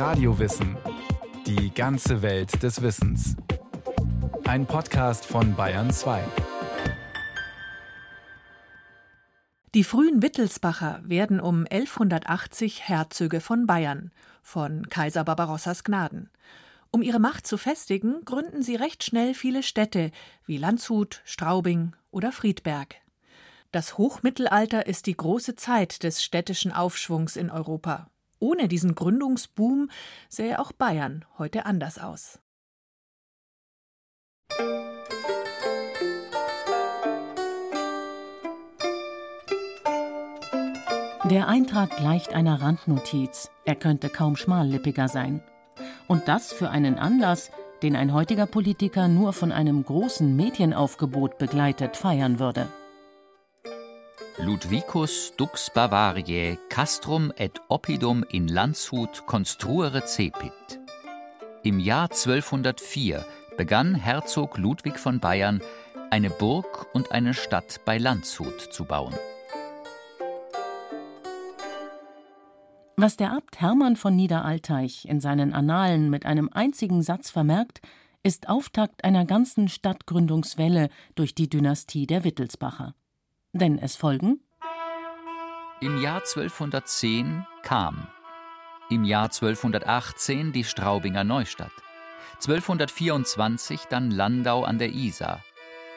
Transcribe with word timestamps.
Radiowissen. 0.00 0.78
Die 1.46 1.74
ganze 1.74 2.22
Welt 2.22 2.62
des 2.62 2.80
Wissens. 2.80 3.36
Ein 4.44 4.64
Podcast 4.64 5.26
von 5.26 5.54
Bayern 5.54 5.90
2. 5.90 6.24
Die 9.74 9.84
frühen 9.84 10.22
Wittelsbacher 10.22 11.02
werden 11.04 11.38
um 11.38 11.66
1180 11.70 12.88
Herzöge 12.88 13.42
von 13.42 13.66
Bayern, 13.66 14.10
von 14.42 14.88
Kaiser 14.88 15.22
Barbarossas 15.22 15.84
Gnaden. 15.84 16.30
Um 16.90 17.02
ihre 17.02 17.18
Macht 17.18 17.46
zu 17.46 17.58
festigen, 17.58 18.24
gründen 18.24 18.62
sie 18.62 18.76
recht 18.76 19.04
schnell 19.04 19.34
viele 19.34 19.62
Städte 19.62 20.12
wie 20.46 20.56
Landshut, 20.56 21.20
Straubing 21.26 21.94
oder 22.10 22.32
Friedberg. 22.32 22.94
Das 23.70 23.98
Hochmittelalter 23.98 24.86
ist 24.86 25.04
die 25.04 25.16
große 25.18 25.56
Zeit 25.56 26.04
des 26.04 26.24
städtischen 26.24 26.72
Aufschwungs 26.72 27.36
in 27.36 27.50
Europa. 27.50 28.08
Ohne 28.40 28.68
diesen 28.68 28.94
Gründungsboom 28.94 29.90
sähe 30.28 30.58
auch 30.58 30.72
Bayern 30.72 31.24
heute 31.38 31.66
anders 31.66 31.98
aus. 31.98 32.40
Der 41.30 41.46
Eintrag 41.46 41.96
gleicht 41.96 42.32
einer 42.34 42.60
Randnotiz. 42.60 43.50
Er 43.64 43.76
könnte 43.76 44.08
kaum 44.08 44.34
schmallippiger 44.36 45.06
sein. 45.06 45.42
Und 46.08 46.26
das 46.26 46.52
für 46.52 46.70
einen 46.70 46.98
Anlass, 46.98 47.52
den 47.82 47.94
ein 47.94 48.12
heutiger 48.12 48.46
Politiker 48.46 49.06
nur 49.06 49.32
von 49.32 49.52
einem 49.52 49.84
großen 49.84 50.34
Medienaufgebot 50.34 51.38
begleitet 51.38 51.96
feiern 51.96 52.40
würde. 52.40 52.68
Ludwicus 54.42 55.34
dux 55.36 55.70
Bavariae 55.74 56.56
castrum 56.70 57.30
et 57.36 57.60
oppidum 57.68 58.24
in 58.30 58.48
Landshut 58.48 59.26
construere 59.26 60.06
cepit. 60.06 60.80
Im 61.62 61.78
Jahr 61.78 62.04
1204 62.10 63.26
begann 63.58 63.94
Herzog 63.94 64.56
Ludwig 64.56 64.98
von 64.98 65.20
Bayern, 65.20 65.60
eine 66.10 66.30
Burg 66.30 66.86
und 66.94 67.12
eine 67.12 67.34
Stadt 67.34 67.82
bei 67.84 67.98
Landshut 67.98 68.72
zu 68.72 68.86
bauen. 68.86 69.14
Was 72.96 73.18
der 73.18 73.32
Abt 73.32 73.60
Hermann 73.60 73.96
von 73.96 74.16
Niederalteich 74.16 75.04
in 75.04 75.20
seinen 75.20 75.52
Annalen 75.52 76.08
mit 76.08 76.24
einem 76.24 76.48
einzigen 76.50 77.02
Satz 77.02 77.28
vermerkt, 77.28 77.82
ist 78.22 78.48
Auftakt 78.48 79.04
einer 79.04 79.26
ganzen 79.26 79.68
Stadtgründungswelle 79.68 80.88
durch 81.14 81.34
die 81.34 81.50
Dynastie 81.50 82.06
der 82.06 82.24
Wittelsbacher. 82.24 82.94
Denn 83.52 83.78
es 83.78 83.96
folgen? 83.96 84.40
Im 85.80 86.00
Jahr 86.00 86.20
1210 86.20 87.44
kam, 87.62 88.06
im 88.90 89.02
Jahr 89.04 89.24
1218 89.24 90.52
die 90.52 90.62
Straubinger 90.62 91.24
Neustadt, 91.24 91.72
1224 92.34 93.86
dann 93.86 94.12
Landau 94.12 94.62
an 94.62 94.78
der 94.78 94.90
Isar, 94.90 95.42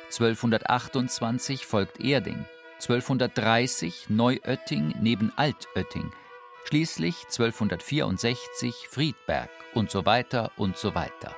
1228 0.06 1.66
folgt 1.68 2.00
Erding, 2.00 2.44
1230 2.82 4.10
Neuötting 4.10 4.96
neben 5.00 5.32
Altötting, 5.36 6.12
schließlich 6.66 7.26
1264 7.26 8.88
Friedberg 8.90 9.52
und 9.76 9.92
so 9.92 10.08
weiter 10.08 10.52
und 10.58 10.76
so 10.78 10.96
weiter. 10.96 11.36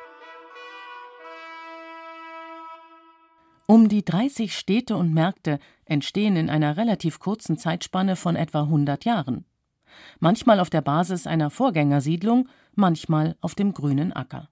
Um 3.68 3.90
die 3.90 4.06
30 4.06 4.56
Städte 4.56 4.96
und 4.96 5.14
Märkte 5.14 5.60
entstehen 5.86 6.36
in 6.36 6.50
einer 6.52 6.78
relativ 6.78 7.18
kurzen 7.20 7.58
Zeitspanne 7.58 8.16
von 8.16 8.36
etwa 8.36 8.62
100 8.62 9.06
Jahren. 9.06 9.46
Manchmal 10.20 10.60
auf 10.60 10.70
der 10.70 10.82
Basis 10.82 11.26
einer 11.26 11.50
Vorgängersiedlung, 11.50 12.48
manchmal 12.76 13.36
auf 13.42 13.56
dem 13.56 13.74
grünen 13.74 14.14
Acker. 14.14 14.50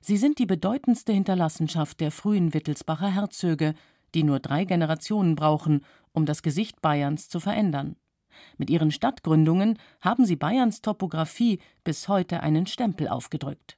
Sie 0.00 0.16
sind 0.16 0.38
die 0.38 0.46
bedeutendste 0.46 1.12
Hinterlassenschaft 1.12 2.00
der 2.00 2.10
frühen 2.10 2.54
Wittelsbacher 2.54 3.08
Herzöge, 3.08 3.74
die 4.14 4.22
nur 4.22 4.40
drei 4.40 4.64
Generationen 4.64 5.34
brauchen, 5.34 5.84
um 6.12 6.24
das 6.24 6.42
Gesicht 6.42 6.80
Bayerns 6.80 7.28
zu 7.28 7.38
verändern. 7.38 7.96
Mit 8.56 8.70
ihren 8.70 8.90
Stadtgründungen 8.90 9.78
haben 10.00 10.24
sie 10.24 10.36
Bayerns 10.36 10.80
Topographie 10.80 11.58
bis 11.84 12.08
heute 12.08 12.40
einen 12.40 12.66
Stempel 12.66 13.08
aufgedrückt. 13.08 13.76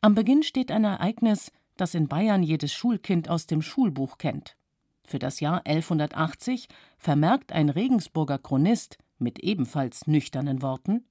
Am 0.00 0.14
Beginn 0.14 0.42
steht 0.42 0.70
ein 0.70 0.84
Ereignis, 0.84 1.52
das 1.80 1.94
in 1.94 2.08
Bayern 2.08 2.42
jedes 2.42 2.72
Schulkind 2.72 3.28
aus 3.28 3.46
dem 3.46 3.62
Schulbuch 3.62 4.18
kennt. 4.18 4.56
Für 5.04 5.18
das 5.18 5.40
Jahr 5.40 5.66
1180 5.66 6.68
vermerkt 6.98 7.52
ein 7.52 7.68
Regensburger 7.68 8.38
Chronist 8.38 8.98
mit 9.18 9.40
ebenfalls 9.40 10.06
nüchternen 10.06 10.62
Worten 10.62 11.04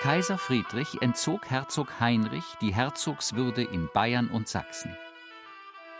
Kaiser 0.00 0.38
Friedrich 0.38 1.00
entzog 1.00 1.50
Herzog 1.50 1.98
Heinrich 2.00 2.44
die 2.60 2.74
Herzogswürde 2.74 3.62
in 3.62 3.88
Bayern 3.92 4.28
und 4.28 4.46
Sachsen. 4.46 4.96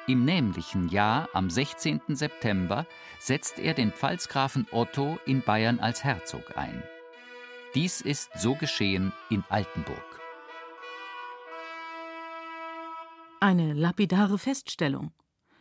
Im 0.07 0.25
nämlichen 0.25 0.89
Jahr, 0.89 1.29
am 1.33 1.51
16. 1.51 2.01
September, 2.09 2.87
setzt 3.19 3.59
er 3.59 3.75
den 3.75 3.91
Pfalzgrafen 3.91 4.69
Otto 4.71 5.19
in 5.27 5.43
Bayern 5.43 5.81
als 5.81 6.05
Herzog 6.05 6.57
ein. 6.57 6.83
Dies 7.75 8.01
ist 8.01 8.31
so 8.39 8.55
geschehen 8.55 9.13
in 9.31 9.43
Altenburg. 9.49 10.21
Eine 13.47 13.75
lapidare 13.75 14.39
Feststellung. 14.39 15.13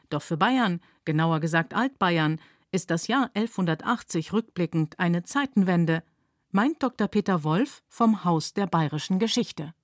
Doch 0.10 0.24
für 0.24 0.38
Bayern, 0.38 0.82
genauer 1.06 1.40
gesagt 1.40 1.76
Altbayern, 1.76 2.42
ist 2.72 2.90
das 2.90 3.06
Jahr 3.06 3.30
1180 3.36 4.34
rückblickend 4.34 5.00
eine 5.00 5.22
Zeitenwende, 5.22 6.02
meint 6.50 6.82
Dr. 6.82 7.08
Peter 7.08 7.44
Wolf 7.44 7.84
vom 7.88 8.24
Haus 8.26 8.54
der 8.54 8.66
bayerischen 8.66 9.20
Geschichte. 9.20 9.76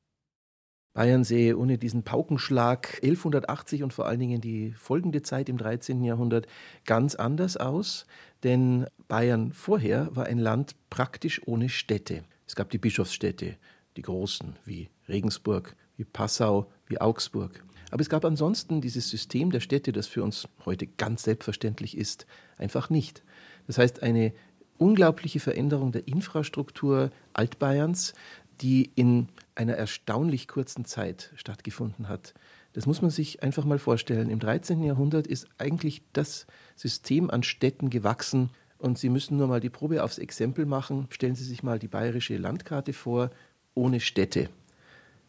Bayern 0.93 1.23
sehe 1.23 1.55
ohne 1.55 1.77
diesen 1.77 2.01
Paukenschlag 2.01 2.95
1180 3.03 3.83
und 3.83 3.93
vor 3.93 4.07
allen 4.07 4.19
Dingen 4.19 4.41
die 4.41 4.71
folgende 4.71 5.21
Zeit 5.21 5.47
im 5.47 5.59
13. 5.59 6.03
Jahrhundert 6.03 6.47
ganz 6.85 7.13
anders 7.13 7.55
aus, 7.55 8.07
denn 8.41 8.87
Bayern 9.09 9.53
vorher 9.53 10.09
war 10.15 10.25
ein 10.25 10.39
Land 10.39 10.73
praktisch 10.89 11.39
ohne 11.45 11.69
Städte. 11.69 12.23
Es 12.47 12.55
gab 12.55 12.71
die 12.71 12.79
Bischofsstädte, 12.79 13.57
die 13.95 14.01
großen, 14.01 14.55
wie 14.65 14.89
Regensburg, 15.07 15.75
wie 15.97 16.03
Passau, 16.03 16.71
wie 16.87 16.99
Augsburg. 16.99 17.63
Aber 17.91 18.01
es 18.01 18.09
gab 18.09 18.25
ansonsten 18.25 18.81
dieses 18.81 19.09
System 19.09 19.51
der 19.51 19.59
Städte, 19.59 19.91
das 19.91 20.07
für 20.07 20.23
uns 20.23 20.47
heute 20.65 20.87
ganz 20.87 21.23
selbstverständlich 21.23 21.97
ist, 21.97 22.25
einfach 22.57 22.89
nicht. 22.89 23.21
Das 23.67 23.77
heißt, 23.77 24.01
eine 24.01 24.33
unglaubliche 24.77 25.39
Veränderung 25.39 25.91
der 25.91 26.07
Infrastruktur 26.07 27.11
Altbayerns, 27.33 28.13
die 28.61 28.91
in 28.95 29.27
einer 29.55 29.73
erstaunlich 29.73 30.47
kurzen 30.47 30.85
Zeit 30.85 31.31
stattgefunden 31.35 32.07
hat. 32.07 32.33
Das 32.73 32.85
muss 32.85 33.01
man 33.01 33.11
sich 33.11 33.43
einfach 33.43 33.65
mal 33.65 33.79
vorstellen. 33.79 34.29
Im 34.29 34.39
13. 34.39 34.83
Jahrhundert 34.83 35.27
ist 35.27 35.47
eigentlich 35.57 36.01
das 36.13 36.47
System 36.75 37.29
an 37.29 37.43
Städten 37.43 37.89
gewachsen. 37.89 38.49
Und 38.77 38.97
Sie 38.97 39.09
müssen 39.09 39.37
nur 39.37 39.47
mal 39.47 39.59
die 39.59 39.69
Probe 39.69 40.03
aufs 40.03 40.17
Exempel 40.17 40.65
machen. 40.65 41.07
Stellen 41.11 41.35
Sie 41.35 41.43
sich 41.43 41.63
mal 41.63 41.79
die 41.79 41.89
bayerische 41.89 42.37
Landkarte 42.37 42.93
vor, 42.93 43.29
ohne 43.75 43.99
Städte. 43.99 44.49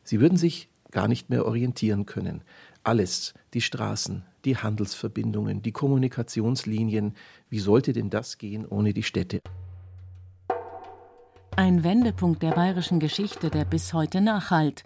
Sie 0.05 0.21
würden 0.21 0.39
sich 0.39 0.69
gar 0.93 1.09
nicht 1.09 1.31
mehr 1.31 1.45
orientieren 1.47 2.07
können. 2.07 2.43
Alles, 2.85 3.35
die 3.55 3.61
Straßen, 3.61 4.25
die 4.45 4.57
Handelsverbindungen, 4.57 5.63
die 5.63 5.73
Kommunikationslinien, 5.73 7.15
wie 7.49 7.59
sollte 7.59 7.93
denn 7.93 8.11
das 8.11 8.39
gehen 8.39 8.67
ohne 8.67 8.93
die 8.93 9.03
Städte? 9.03 9.41
Ein 11.57 11.85
Wendepunkt 11.85 12.43
der 12.43 12.53
bayerischen 12.53 12.99
Geschichte, 12.99 13.51
der 13.51 13.65
bis 13.65 13.93
heute 13.93 14.21
nachhallt. 14.21 14.85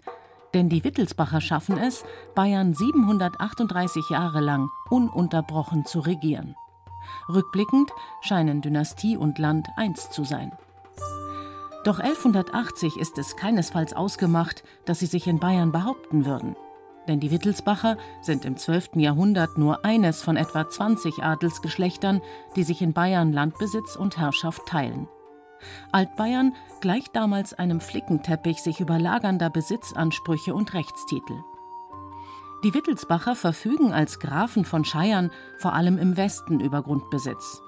Denn 0.53 0.69
die 0.69 0.83
Wittelsbacher 0.83 1.41
schaffen 1.41 1.77
es, 1.77 2.03
Bayern 2.35 2.73
738 2.73 4.09
Jahre 4.09 4.41
lang 4.41 4.69
ununterbrochen 4.89 5.85
zu 5.85 5.99
regieren. 5.99 6.55
Rückblickend 7.29 7.91
scheinen 8.21 8.61
Dynastie 8.61 9.17
und 9.17 9.39
Land 9.39 9.67
eins 9.75 10.09
zu 10.09 10.23
sein. 10.23 10.51
Doch 11.87 11.99
1180 11.99 12.97
ist 12.97 13.17
es 13.17 13.37
keinesfalls 13.37 13.93
ausgemacht, 13.93 14.65
dass 14.83 14.99
sie 14.99 15.05
sich 15.05 15.25
in 15.25 15.39
Bayern 15.39 15.71
behaupten 15.71 16.25
würden. 16.25 16.57
Denn 17.07 17.21
die 17.21 17.31
Wittelsbacher 17.31 17.95
sind 18.19 18.43
im 18.43 18.57
12. 18.57 18.97
Jahrhundert 18.97 19.57
nur 19.57 19.85
eines 19.85 20.21
von 20.21 20.35
etwa 20.35 20.67
20 20.67 21.23
Adelsgeschlechtern, 21.23 22.21
die 22.57 22.63
sich 22.63 22.81
in 22.81 22.91
Bayern 22.91 23.31
Landbesitz 23.31 23.95
und 23.95 24.17
Herrschaft 24.17 24.65
teilen. 24.65 25.07
Altbayern 25.93 26.55
gleicht 26.81 27.15
damals 27.15 27.53
einem 27.53 27.79
Flickenteppich 27.79 28.61
sich 28.61 28.81
überlagernder 28.81 29.49
Besitzansprüche 29.49 30.53
und 30.53 30.73
Rechtstitel. 30.73 31.41
Die 32.65 32.73
Wittelsbacher 32.73 33.33
verfügen 33.33 33.93
als 33.93 34.19
Grafen 34.19 34.65
von 34.65 34.83
Scheiern 34.83 35.31
vor 35.57 35.71
allem 35.71 35.97
im 35.97 36.17
Westen 36.17 36.59
über 36.59 36.81
Grundbesitz. 36.81 37.61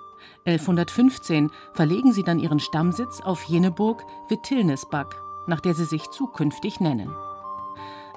1115 0.46 1.52
verlegen 1.74 2.14
sie 2.14 2.24
dann 2.24 2.40
ihren 2.40 2.60
Stammsitz 2.60 3.22
auf 3.22 3.44
jene 3.44 3.72
Burg 3.72 4.06
Wittilnesbach, 4.28 5.10
nach 5.48 5.60
der 5.60 5.74
sie 5.74 5.86
sich 5.86 6.10
zukünftig 6.10 6.80
nennen. 6.80 7.14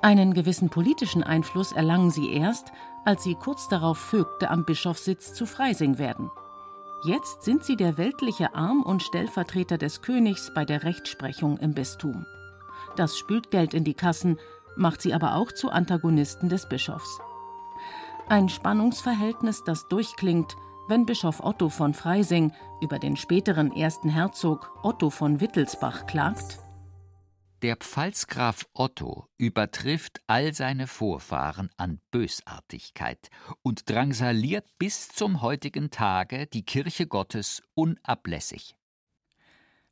Einen 0.03 0.35
gewissen 0.35 0.69
politischen 0.69 1.23
Einfluss 1.23 1.73
erlangen 1.73 2.11
sie 2.11 2.33
erst, 2.33 2.73
als 3.05 3.23
sie 3.23 3.37
kurz 3.37 3.69
darauf 3.69 3.99
Vögte 3.99 4.51
am 4.51 4.65
Bischofssitz 4.65 5.33
zu 5.33 5.47
Freising 5.47 5.99
werden. 5.99 6.31
Jetzt 7.05 7.43
sind 7.43 7.65
sie 7.65 7.77
der 7.77 7.99
weltliche 7.99 8.55
Arm 8.55 8.83
und 8.83 9.03
Stellvertreter 9.03 9.79
des 9.79 10.03
Königs 10.03 10.53
bei 10.55 10.65
der 10.65 10.85
Rechtsprechung 10.85 11.57
im 11.59 11.75
Bistum. 11.75 12.27
Das 12.97 13.17
spült 13.17 13.51
Geld 13.51 13.75
in 13.75 13.85
die 13.85 13.95
Kassen, 13.95 14.39
macht 14.77 15.03
sie 15.03 15.15
aber 15.15 15.35
auch 15.35 15.53
zu 15.53 15.71
Antagonisten 15.71 16.49
des 16.49 16.69
Bischofs. 16.69 17.21
Ein 18.29 18.49
Spannungsverhältnis, 18.49 19.65
das 19.65 19.89
durchklingt, 19.89 20.57
wenn 20.89 21.07
Bischof 21.07 21.41
Otto 21.41 21.69
von 21.69 21.95
Freising 21.95 22.53
über 22.81 22.99
den 22.99 23.17
späteren 23.17 23.73
ersten 23.73 24.09
Herzog 24.09 24.79
Otto 24.83 25.11
von 25.11 25.41
Wittelsbach 25.41 26.07
klagt. 26.07 26.59
Der 27.63 27.77
Pfalzgraf 27.77 28.67
Otto 28.75 29.29
übertrifft 29.39 30.21
all 30.27 30.53
seine 30.53 30.89
Vorfahren 30.89 31.71
an 31.77 32.01
Bösartigkeit 32.11 33.31
und 33.63 33.89
drangsaliert 33.89 34.67
bis 34.79 35.09
zum 35.09 35.43
heutigen 35.43 35.91
Tage 35.91 36.49
die 36.49 36.65
Kirche 36.65 37.07
Gottes 37.07 37.63
unablässig. 37.75 38.75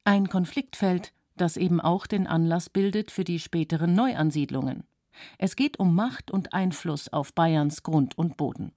Ein 0.03 0.29
Konfliktfeld, 0.29 1.13
das 1.37 1.57
eben 1.57 1.81
auch 1.81 2.09
den 2.09 2.27
Anlass 2.27 2.71
bildet 2.71 3.13
für 3.13 3.23
die 3.23 3.39
späteren 3.39 3.95
Neuansiedlungen. 3.95 4.83
Es 5.39 5.55
geht 5.55 5.79
um 5.79 5.95
Macht 5.95 6.33
und 6.33 6.53
Einfluss 6.53 7.09
auf 7.13 7.35
Bayerns 7.35 7.85
Grund 7.85 8.19
und 8.19 8.37
Boden. 8.37 8.73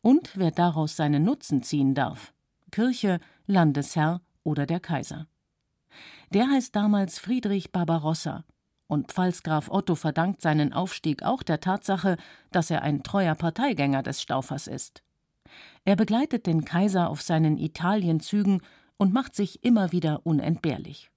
Und 0.00 0.32
wer 0.34 0.50
daraus 0.50 0.96
seinen 0.96 1.24
Nutzen 1.24 1.62
ziehen 1.62 1.94
darf: 1.94 2.32
Kirche, 2.70 3.20
Landesherr 3.46 4.20
oder 4.42 4.66
der 4.66 4.80
Kaiser. 4.80 5.26
Der 6.30 6.48
heißt 6.48 6.74
damals 6.74 7.18
Friedrich 7.18 7.72
Barbarossa, 7.72 8.44
und 8.86 9.12
Pfalzgraf 9.12 9.70
Otto 9.70 9.94
verdankt 9.94 10.42
seinen 10.42 10.72
Aufstieg 10.72 11.22
auch 11.22 11.42
der 11.42 11.60
Tatsache, 11.60 12.16
dass 12.50 12.70
er 12.70 12.82
ein 12.82 13.02
treuer 13.02 13.34
Parteigänger 13.34 14.02
des 14.02 14.20
Staufers 14.20 14.66
ist. 14.66 15.02
Er 15.84 15.96
begleitet 15.96 16.46
den 16.46 16.64
Kaiser 16.64 17.08
auf 17.08 17.22
seinen 17.22 17.58
Italienzügen 17.58 18.60
und 18.96 19.12
macht 19.12 19.34
sich 19.34 19.64
immer 19.64 19.92
wieder 19.92 20.20
unentbehrlich. 20.24 21.10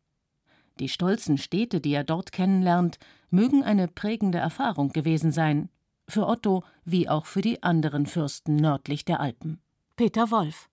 Die 0.79 0.89
stolzen 0.89 1.37
Städte, 1.37 1.81
die 1.81 1.93
er 1.93 2.03
dort 2.03 2.31
kennenlernt, 2.31 2.99
mögen 3.29 3.63
eine 3.63 3.87
prägende 3.87 4.37
Erfahrung 4.37 4.89
gewesen 4.89 5.31
sein, 5.31 5.69
für 6.09 6.27
Otto 6.27 6.63
wie 6.85 7.09
auch 7.09 7.25
für 7.25 7.41
die 7.41 7.63
anderen 7.63 8.05
Fürsten 8.05 8.55
nördlich 8.55 9.05
der 9.05 9.19
Alpen. 9.19 9.61
Peter 9.95 10.31
Wolf 10.31 10.69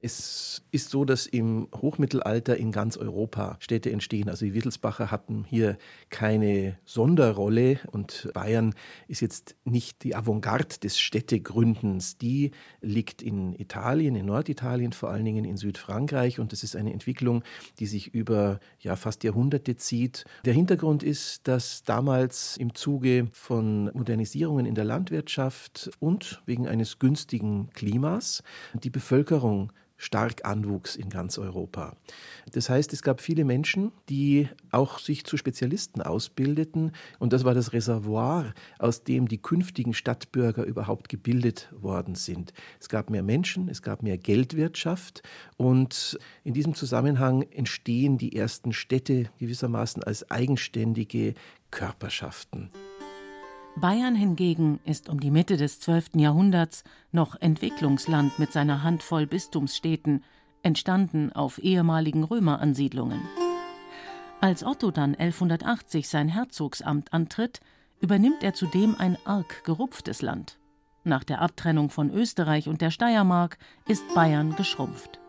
es 0.00 0.62
ist 0.70 0.90
so, 0.90 1.04
dass 1.04 1.26
im 1.26 1.68
Hochmittelalter 1.74 2.56
in 2.56 2.70
ganz 2.70 2.96
Europa 2.96 3.56
Städte 3.58 3.90
entstehen. 3.90 4.28
Also 4.28 4.44
die 4.44 4.54
Wittelsbacher 4.54 5.10
hatten 5.10 5.44
hier 5.48 5.76
keine 6.08 6.78
Sonderrolle 6.84 7.80
und 7.90 8.30
Bayern 8.32 8.74
ist 9.08 9.20
jetzt 9.20 9.56
nicht 9.64 10.04
die 10.04 10.14
Avantgarde 10.14 10.78
des 10.80 11.00
Städtegründens. 11.00 12.16
Die 12.16 12.52
liegt 12.80 13.22
in 13.22 13.54
Italien, 13.54 14.14
in 14.14 14.26
Norditalien, 14.26 14.92
vor 14.92 15.10
allen 15.10 15.24
Dingen 15.24 15.44
in 15.44 15.56
Südfrankreich 15.56 16.38
und 16.38 16.52
das 16.52 16.62
ist 16.62 16.76
eine 16.76 16.92
Entwicklung, 16.92 17.42
die 17.80 17.86
sich 17.86 18.14
über 18.14 18.60
ja, 18.78 18.94
fast 18.94 19.24
Jahrhunderte 19.24 19.76
zieht. 19.76 20.24
Der 20.44 20.54
Hintergrund 20.54 21.02
ist, 21.02 21.48
dass 21.48 21.82
damals 21.82 22.56
im 22.56 22.72
Zuge 22.74 23.26
von 23.32 23.86
Modernisierungen 23.94 24.64
in 24.64 24.76
der 24.76 24.84
Landwirtschaft 24.84 25.90
und 25.98 26.40
wegen 26.46 26.68
eines 26.68 27.00
günstigen 27.00 27.70
Klimas 27.70 28.44
die 28.74 28.90
Bevölkerung 28.90 29.72
stark 29.98 30.46
anwuchs 30.46 30.96
in 30.96 31.10
ganz 31.10 31.36
Europa. 31.36 31.96
Das 32.52 32.70
heißt, 32.70 32.92
es 32.92 33.02
gab 33.02 33.20
viele 33.20 33.44
Menschen, 33.44 33.92
die 34.08 34.48
auch 34.70 34.98
sich 34.98 35.24
zu 35.24 35.36
Spezialisten 35.36 36.00
ausbildeten 36.00 36.92
und 37.18 37.32
das 37.32 37.44
war 37.44 37.52
das 37.52 37.72
Reservoir, 37.72 38.54
aus 38.78 39.04
dem 39.04 39.28
die 39.28 39.38
künftigen 39.38 39.92
Stadtbürger 39.92 40.64
überhaupt 40.64 41.08
gebildet 41.08 41.68
worden 41.72 42.14
sind. 42.14 42.54
Es 42.80 42.88
gab 42.88 43.10
mehr 43.10 43.22
Menschen, 43.22 43.68
es 43.68 43.82
gab 43.82 44.02
mehr 44.02 44.16
Geldwirtschaft 44.16 45.22
und 45.56 46.18
in 46.44 46.54
diesem 46.54 46.74
Zusammenhang 46.74 47.42
entstehen 47.50 48.16
die 48.16 48.36
ersten 48.36 48.72
Städte 48.72 49.30
gewissermaßen 49.38 50.02
als 50.04 50.30
eigenständige 50.30 51.34
Körperschaften. 51.70 52.70
Bayern 53.78 54.16
hingegen 54.16 54.80
ist 54.84 55.08
um 55.08 55.20
die 55.20 55.30
Mitte 55.30 55.56
des 55.56 55.78
12. 55.80 56.16
Jahrhunderts 56.16 56.82
noch 57.12 57.40
Entwicklungsland 57.40 58.38
mit 58.38 58.52
seiner 58.52 58.82
Handvoll 58.82 59.26
Bistumsstädten, 59.26 60.24
entstanden 60.62 61.32
auf 61.32 61.58
ehemaligen 61.58 62.24
Römeransiedlungen. 62.24 63.20
Als 64.40 64.64
Otto 64.64 64.90
dann 64.90 65.14
1180 65.14 66.08
sein 66.08 66.28
Herzogsamt 66.28 67.12
antritt, 67.12 67.60
übernimmt 68.00 68.42
er 68.42 68.54
zudem 68.54 68.96
ein 68.98 69.16
arg 69.24 69.64
gerupftes 69.64 70.22
Land. 70.22 70.58
Nach 71.04 71.24
der 71.24 71.40
Abtrennung 71.40 71.90
von 71.90 72.10
Österreich 72.10 72.68
und 72.68 72.80
der 72.80 72.90
Steiermark 72.90 73.58
ist 73.86 74.04
Bayern 74.14 74.56
geschrumpft. 74.56 75.20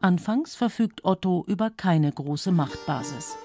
Anfangs 0.00 0.54
verfügt 0.54 1.04
Otto 1.04 1.44
über 1.46 1.70
keine 1.70 2.12
große 2.12 2.52
Machtbasis. 2.52 3.36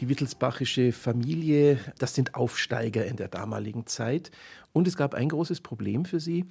Die 0.00 0.10
Wittelsbachische 0.10 0.92
Familie, 0.92 1.78
das 1.98 2.14
sind 2.14 2.34
Aufsteiger 2.34 3.06
in 3.06 3.16
der 3.16 3.28
damaligen 3.28 3.86
Zeit. 3.86 4.30
Und 4.74 4.86
es 4.86 4.96
gab 4.96 5.14
ein 5.14 5.30
großes 5.30 5.62
Problem 5.62 6.04
für 6.04 6.20
sie. 6.20 6.44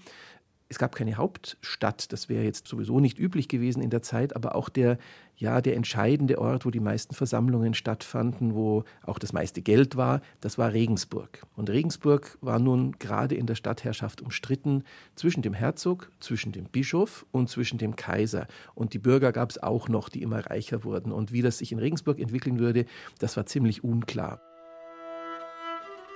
Es 0.67 0.79
gab 0.79 0.95
keine 0.95 1.15
Hauptstadt, 1.15 2.11
das 2.11 2.27
wäre 2.27 2.43
jetzt 2.43 2.67
sowieso 2.67 2.99
nicht 2.99 3.19
üblich 3.19 3.47
gewesen 3.47 3.83
in 3.83 3.91
der 3.91 4.01
Zeit, 4.01 4.35
aber 4.35 4.55
auch 4.55 4.67
der, 4.67 4.97
ja, 5.37 5.61
der 5.61 5.75
entscheidende 5.75 6.39
Ort, 6.39 6.65
wo 6.65 6.71
die 6.71 6.79
meisten 6.79 7.13
Versammlungen 7.13 7.75
stattfanden, 7.75 8.55
wo 8.55 8.83
auch 9.05 9.19
das 9.19 9.31
meiste 9.31 9.61
Geld 9.61 9.95
war, 9.95 10.21
das 10.41 10.57
war 10.57 10.73
Regensburg. 10.73 11.45
Und 11.55 11.69
Regensburg 11.69 12.39
war 12.41 12.57
nun 12.57 12.93
gerade 12.97 13.35
in 13.35 13.45
der 13.45 13.53
Stadtherrschaft 13.53 14.23
umstritten 14.23 14.83
zwischen 15.13 15.43
dem 15.43 15.53
Herzog, 15.53 16.09
zwischen 16.19 16.51
dem 16.51 16.65
Bischof 16.65 17.27
und 17.31 17.47
zwischen 17.47 17.77
dem 17.77 17.95
Kaiser. 17.95 18.47
Und 18.73 18.93
die 18.93 18.99
Bürger 18.99 19.31
gab 19.31 19.51
es 19.51 19.61
auch 19.61 19.87
noch, 19.87 20.09
die 20.09 20.23
immer 20.23 20.47
reicher 20.47 20.83
wurden. 20.83 21.11
Und 21.11 21.31
wie 21.31 21.43
das 21.43 21.59
sich 21.59 21.73
in 21.73 21.79
Regensburg 21.79 22.19
entwickeln 22.19 22.57
würde, 22.57 22.85
das 23.19 23.37
war 23.37 23.45
ziemlich 23.45 23.83
unklar. 23.83 24.41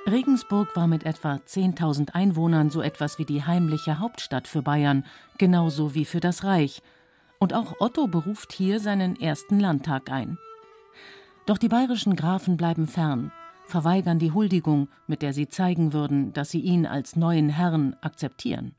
Regensburg 0.08 0.76
war 0.76 0.88
mit 0.88 1.04
etwa 1.06 1.36
10.000 1.36 2.12
Einwohnern 2.12 2.70
so 2.70 2.82
etwas 2.82 3.20
wie 3.20 3.26
die 3.26 3.44
heimliche 3.44 4.00
Hauptstadt 4.00 4.48
für 4.48 4.62
Bayern, 4.62 5.06
genauso 5.38 5.94
wie 5.94 6.06
für 6.06 6.20
das 6.20 6.44
Reich. 6.44 6.82
Und 7.38 7.54
auch 7.54 7.76
Otto 7.80 8.08
beruft 8.08 8.54
hier 8.54 8.80
seinen 8.80 9.20
ersten 9.20 9.60
Landtag 9.60 10.12
ein. 10.12 10.38
Doch 11.46 11.58
die 11.58 11.68
bayerischen 11.68 12.16
Grafen 12.16 12.58
bleiben 12.58 12.88
fern, 12.88 13.32
verweigern 13.66 14.20
die 14.20 14.32
Huldigung, 14.32 14.88
mit 15.08 15.22
der 15.22 15.34
sie 15.34 15.48
zeigen 15.48 15.94
würden, 15.94 16.34
dass 16.34 16.50
sie 16.50 16.62
ihn 16.62 16.86
als 16.86 17.16
neuen 17.16 17.50
Herrn 17.50 17.96
akzeptieren. 18.02 18.76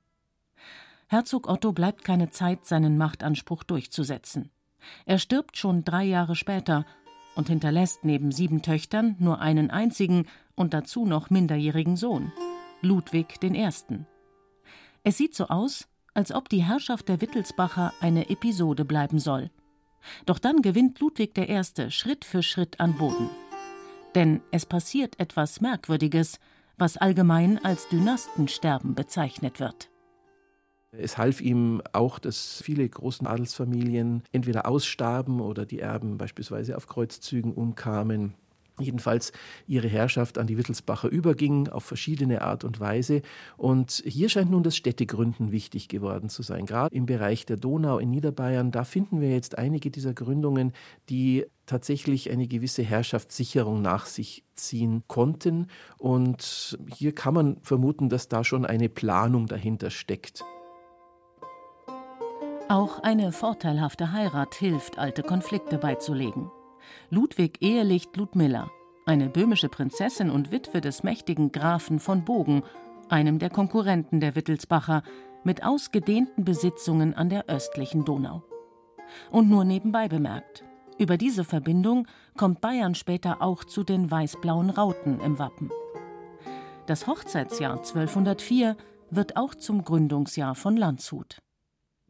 Herzog 1.07 1.49
Otto 1.49 1.73
bleibt 1.73 2.05
keine 2.05 2.31
Zeit, 2.31 2.67
seinen 2.67 2.97
Machtanspruch 2.97 3.63
durchzusetzen. 3.65 4.51
Er 5.07 5.19
stirbt 5.19 5.57
schon 5.57 5.85
drei 5.85 6.05
Jahre 6.05 6.37
später 6.37 6.87
und 7.41 7.49
hinterlässt 7.49 8.05
neben 8.05 8.33
sieben 8.33 8.61
Töchtern 8.61 9.17
nur 9.19 9.41
einen 9.41 9.71
einzigen 9.71 10.27
und 10.57 10.75
dazu 10.75 11.07
noch 11.07 11.31
minderjährigen 11.31 11.97
Sohn, 11.97 12.33
Ludwig 12.83 13.43
I. 13.43 13.67
Es 15.05 15.17
sieht 15.17 15.35
so 15.35 15.47
aus, 15.47 15.89
als 16.13 16.33
ob 16.33 16.51
die 16.51 16.63
Herrschaft 16.63 17.09
der 17.09 17.23
Wittelsbacher 17.23 17.95
eine 18.03 18.29
Episode 18.29 18.85
bleiben 18.85 19.19
soll. 19.19 19.51
Doch 20.27 20.39
dann 20.39 20.61
gewinnt 20.61 21.01
Ludwig 21.01 21.39
I. 21.39 21.91
Schritt 21.91 22.27
für 22.27 22.43
Schritt 22.43 22.79
an 22.79 22.99
Boden. 22.99 23.31
Denn 24.15 24.43
es 24.51 24.67
passiert 24.67 25.19
etwas 25.19 25.63
Merkwürdiges, 25.63 26.41
was 26.77 26.99
allgemein 26.99 27.59
als 27.65 27.89
Dynastensterben 27.89 28.95
bezeichnet 28.95 29.61
wird. 29.61 29.90
Es 30.93 31.19
half 31.19 31.41
ihm 31.41 31.83
auch, 31.93 32.19
dass 32.19 32.63
viele 32.65 32.89
großen 32.89 33.27
Adelsfamilien 33.27 34.25
entweder 34.33 34.67
ausstarben 34.67 35.41
oder 35.41 35.65
die 35.65 35.79
Erben 35.79 36.19
beispielsweise 36.19 36.77
auf 36.77 36.89
Kreuzzügen 36.89 37.53
umkamen. 37.53 38.35
Jedenfalls 38.81 39.33
ihre 39.67 39.89
Herrschaft 39.89 40.39
an 40.39 40.47
die 40.47 40.57
Wittelsbacher 40.57 41.09
überging 41.09 41.69
auf 41.69 41.85
verschiedene 41.85 42.43
Art 42.43 42.65
und 42.65 42.81
Weise. 42.81 43.23
Und 43.57 44.03
hier 44.07 44.29
scheint 44.29 44.51
nun 44.51 44.63
das 44.63 44.75
Städtegründen 44.75 45.53
wichtig 45.53 45.89
geworden 45.89 46.29
zu 46.29 46.43
sein. 46.43 46.67
Gerade 46.67 46.95
im 46.95 47.07
Bereich 47.07 47.45
der 47.45 47.57
Donau 47.57 47.99
in 47.99 48.11
Niederbayern, 48.11 48.71
da 48.71 48.85
finden 48.85 49.21
wir 49.21 49.31
jetzt 49.31 49.59
einige 49.59 49.91
dieser 49.91 50.15
Gründungen, 50.15 50.73
die 51.09 51.45
tatsächlich 51.67 52.31
eine 52.31 52.49
gewisse 52.49 52.83
Herrschaftssicherung 52.83 53.83
nach 53.83 54.07
sich 54.07 54.45
ziehen 54.55 55.05
konnten. 55.07 55.67
Und 55.99 56.79
hier 56.89 57.15
kann 57.15 57.35
man 57.35 57.59
vermuten, 57.63 58.09
dass 58.09 58.29
da 58.29 58.45
schon 58.45 58.65
eine 58.65 58.89
Planung 58.89 59.47
dahinter 59.47 59.91
steckt. 59.91 60.43
Auch 62.71 63.01
eine 63.01 63.33
vorteilhafte 63.33 64.13
Heirat 64.13 64.55
hilft, 64.55 64.97
alte 64.97 65.25
Konflikte 65.25 65.77
beizulegen. 65.77 66.53
Ludwig 67.11 67.61
ehelicht 67.63 68.17
Ludmilla, 68.17 68.71
eine 69.07 69.29
böhmische 69.29 69.69
Prinzessin 69.69 70.31
und 70.31 70.53
Witwe 70.53 70.81
des 70.81 71.03
mächtigen 71.03 71.51
Grafen 71.51 71.99
von 71.99 72.25
Bogen, 72.25 72.63
einem 73.09 73.41
der 73.41 73.51
Konkurrenten 73.51 74.21
der 74.21 74.37
Wittelsbacher, 74.37 75.03
mit 75.43 75.65
ausgedehnten 75.65 76.45
Besitzungen 76.45 77.13
an 77.13 77.29
der 77.29 77.49
östlichen 77.49 78.05
Donau. 78.05 78.45
Und 79.33 79.51
nur 79.51 79.65
nebenbei 79.65 80.07
bemerkt, 80.07 80.63
über 80.97 81.17
diese 81.17 81.43
Verbindung 81.43 82.07
kommt 82.37 82.61
Bayern 82.61 82.95
später 82.95 83.43
auch 83.43 83.65
zu 83.65 83.83
den 83.83 84.13
weiß-blauen 84.13 84.71
Rauten 84.71 85.19
im 85.19 85.41
Wappen. 85.41 85.73
Das 86.87 87.09
Hochzeitsjahr 87.09 87.79
1204 87.79 88.77
wird 89.11 89.37
auch 89.37 89.57
zum 89.57 89.83
Gründungsjahr 89.83 90.55
von 90.55 90.77
Landshut. 90.77 91.41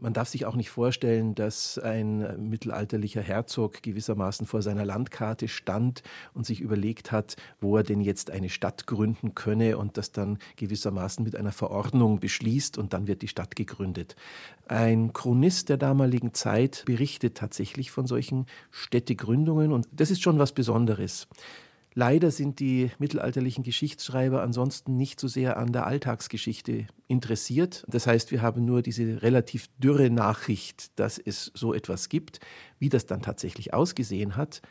Man 0.02 0.14
darf 0.14 0.28
sich 0.30 0.46
auch 0.46 0.56
nicht 0.56 0.70
vorstellen, 0.70 1.34
dass 1.34 1.78
ein 1.78 2.48
mittelalterlicher 2.48 3.20
Herzog 3.20 3.82
gewissermaßen 3.82 4.46
vor 4.46 4.62
seiner 4.62 4.86
Landkarte 4.86 5.46
stand 5.46 6.02
und 6.32 6.46
sich 6.46 6.62
überlegt 6.62 7.12
hat, 7.12 7.36
wo 7.60 7.76
er 7.76 7.82
denn 7.82 8.00
jetzt 8.00 8.30
eine 8.30 8.48
Stadt 8.48 8.86
gründen 8.86 9.34
könne 9.34 9.76
und 9.76 9.98
das 9.98 10.10
dann 10.10 10.38
gewissermaßen 10.56 11.22
mit 11.22 11.36
einer 11.36 11.52
Verordnung 11.52 12.18
beschließt 12.18 12.78
und 12.78 12.94
dann 12.94 13.08
wird 13.08 13.20
die 13.20 13.28
Stadt 13.28 13.56
gegründet. 13.56 14.16
Ein 14.68 15.12
Chronist 15.12 15.68
der 15.68 15.76
damaligen 15.76 16.32
Zeit 16.32 16.82
berichtet 16.86 17.36
tatsächlich 17.36 17.90
von 17.90 18.06
solchen 18.06 18.46
Städtegründungen 18.70 19.70
und 19.70 19.86
das 19.92 20.10
ist 20.10 20.22
schon 20.22 20.38
was 20.38 20.52
Besonderes. 20.52 21.28
Leider 21.94 22.30
sind 22.30 22.60
die 22.60 22.90
mittelalterlichen 22.98 23.64
Geschichtsschreiber 23.64 24.42
ansonsten 24.42 24.96
nicht 24.96 25.18
so 25.18 25.26
sehr 25.26 25.56
an 25.56 25.72
der 25.72 25.86
Alltagsgeschichte 25.86 26.86
interessiert. 27.08 27.84
Das 27.88 28.06
heißt, 28.06 28.30
wir 28.30 28.42
haben 28.42 28.64
nur 28.64 28.82
diese 28.82 29.22
relativ 29.22 29.68
dürre 29.78 30.08
Nachricht, 30.08 30.98
dass 30.98 31.18
es 31.18 31.50
so 31.54 31.74
etwas 31.74 32.08
gibt. 32.08 32.38
Wie 32.78 32.88
das 32.88 33.06
dann 33.06 33.22
tatsächlich 33.22 33.74
ausgesehen 33.74 34.36
hat, 34.36 34.62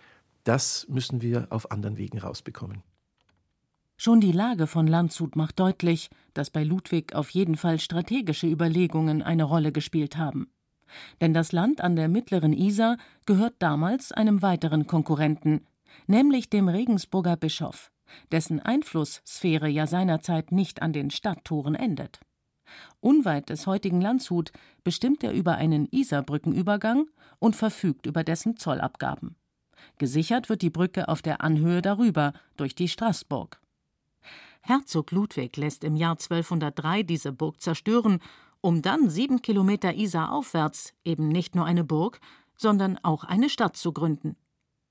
das 0.45 0.87
müssen 0.87 1.21
wir 1.21 1.47
auf 1.49 1.71
anderen 1.71 1.97
Wegen 1.97 2.19
rausbekommen. 2.19 2.83
Schon 3.97 4.21
die 4.21 4.31
Lage 4.31 4.65
von 4.65 4.87
Landshut 4.87 5.35
macht 5.35 5.59
deutlich, 5.59 6.09
dass 6.33 6.49
bei 6.49 6.63
Ludwig 6.63 7.13
auf 7.15 7.31
jeden 7.31 7.57
Fall 7.57 7.81
strategische 7.81 8.47
Überlegungen 8.47 9.21
eine 9.21 9.43
Rolle 9.43 9.73
gespielt 9.73 10.15
haben. 10.15 10.49
Denn 11.19 11.33
das 11.33 11.51
Land 11.51 11.81
an 11.81 11.97
der 11.97 12.07
mittleren 12.07 12.53
Isar 12.53 12.97
gehört 13.25 13.55
damals 13.59 14.13
einem 14.13 14.41
weiteren 14.41 14.87
Konkurrenten, 14.87 15.65
nämlich 16.07 16.49
dem 16.49 16.67
Regensburger 16.67 17.35
Bischof, 17.35 17.91
dessen 18.31 18.59
Einflusssphäre 18.59 19.67
ja 19.69 19.87
seinerzeit 19.87 20.51
nicht 20.51 20.81
an 20.81 20.93
den 20.93 21.11
Stadttoren 21.11 21.75
endet. 21.75 22.19
Unweit 22.99 23.49
des 23.49 23.67
heutigen 23.67 24.01
Landshut 24.01 24.51
bestimmt 24.83 25.23
er 25.23 25.31
über 25.31 25.55
einen 25.55 25.87
Isarbrückenübergang 25.91 27.09
und 27.39 27.55
verfügt 27.55 28.05
über 28.05 28.23
dessen 28.23 28.57
Zollabgaben. 28.57 29.35
Gesichert 29.97 30.49
wird 30.49 30.61
die 30.61 30.69
Brücke 30.69 31.07
auf 31.07 31.21
der 31.21 31.41
Anhöhe 31.41 31.81
darüber 31.81 32.33
durch 32.57 32.75
die 32.75 32.87
Straßburg. 32.87 33.61
Herzog 34.61 35.11
Ludwig 35.11 35.55
lässt 35.57 35.83
im 35.83 35.95
Jahr 35.95 36.13
1203 36.13 37.03
diese 37.03 37.31
Burg 37.31 37.61
zerstören, 37.61 38.19
um 38.61 38.81
dann 38.81 39.09
sieben 39.09 39.41
Kilometer 39.41 39.93
Isar 39.95 40.33
aufwärts 40.33 40.93
eben 41.03 41.29
nicht 41.29 41.55
nur 41.55 41.65
eine 41.65 41.83
Burg, 41.83 42.19
sondern 42.55 42.97
auch 43.03 43.23
eine 43.23 43.49
Stadt 43.49 43.77
zu 43.77 43.93
gründen. 43.93 44.35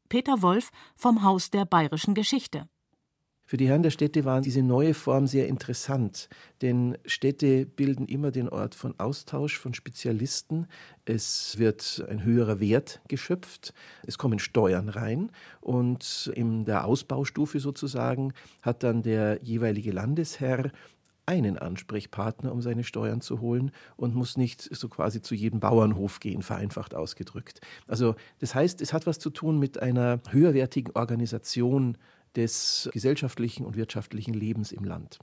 Peter 0.08 0.42
Wolf 0.42 0.70
vom 0.96 1.22
Haus 1.22 1.50
der 1.50 1.64
bayerischen 1.64 2.14
Geschichte. 2.14 2.68
Für 3.48 3.56
die 3.56 3.66
Herren 3.66 3.82
der 3.82 3.90
Städte 3.90 4.26
war 4.26 4.42
diese 4.42 4.60
neue 4.60 4.92
Form 4.92 5.26
sehr 5.26 5.48
interessant, 5.48 6.28
denn 6.60 6.98
Städte 7.06 7.64
bilden 7.64 8.04
immer 8.04 8.30
den 8.30 8.50
Ort 8.50 8.74
von 8.74 9.00
Austausch 9.00 9.58
von 9.58 9.72
Spezialisten. 9.72 10.66
Es 11.06 11.56
wird 11.56 12.04
ein 12.10 12.24
höherer 12.24 12.60
Wert 12.60 13.00
geschöpft, 13.08 13.72
es 14.06 14.18
kommen 14.18 14.38
Steuern 14.38 14.90
rein 14.90 15.30
und 15.62 16.30
in 16.34 16.66
der 16.66 16.84
Ausbaustufe 16.84 17.58
sozusagen 17.58 18.34
hat 18.60 18.82
dann 18.82 19.02
der 19.02 19.42
jeweilige 19.42 19.92
Landesherr 19.92 20.70
einen 21.28 21.58
Ansprechpartner, 21.58 22.50
um 22.50 22.62
seine 22.62 22.84
Steuern 22.84 23.20
zu 23.20 23.40
holen 23.40 23.70
und 23.96 24.14
muss 24.14 24.38
nicht 24.38 24.62
so 24.74 24.88
quasi 24.88 25.20
zu 25.20 25.34
jedem 25.34 25.60
Bauernhof 25.60 26.20
gehen, 26.20 26.42
vereinfacht 26.42 26.94
ausgedrückt. 26.94 27.60
Also 27.86 28.14
das 28.38 28.54
heißt, 28.54 28.80
es 28.80 28.94
hat 28.94 29.06
was 29.06 29.18
zu 29.18 29.28
tun 29.28 29.58
mit 29.58 29.80
einer 29.80 30.20
höherwertigen 30.30 30.96
Organisation 30.96 31.98
des 32.34 32.88
gesellschaftlichen 32.92 33.66
und 33.66 33.76
wirtschaftlichen 33.76 34.32
Lebens 34.32 34.72
im 34.72 34.84
Land. 34.84 35.18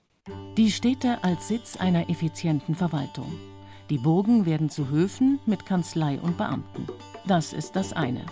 Die 0.57 0.71
Städte 0.71 1.23
als 1.23 1.47
Sitz 1.47 1.75
einer 1.75 2.09
effizienten 2.09 2.75
Verwaltung. 2.75 3.33
Die 3.89 3.97
Burgen 3.97 4.45
werden 4.45 4.69
zu 4.69 4.89
Höfen 4.89 5.39
mit 5.45 5.65
Kanzlei 5.65 6.19
und 6.19 6.37
Beamten. 6.37 6.87
Das 7.27 7.51
ist 7.53 7.75
das 7.75 7.93
eine. 7.93 8.25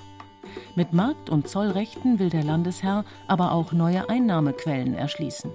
Mit 0.76 0.94
Markt- 0.94 1.30
und 1.30 1.48
Zollrechten 1.48 2.20
will 2.20 2.30
der 2.30 2.44
Landesherr 2.44 3.06
aber 3.28 3.52
auch 3.52 3.72
neue 3.72 4.10
Einnahmequellen 4.10 4.94
erschließen. 4.94 5.52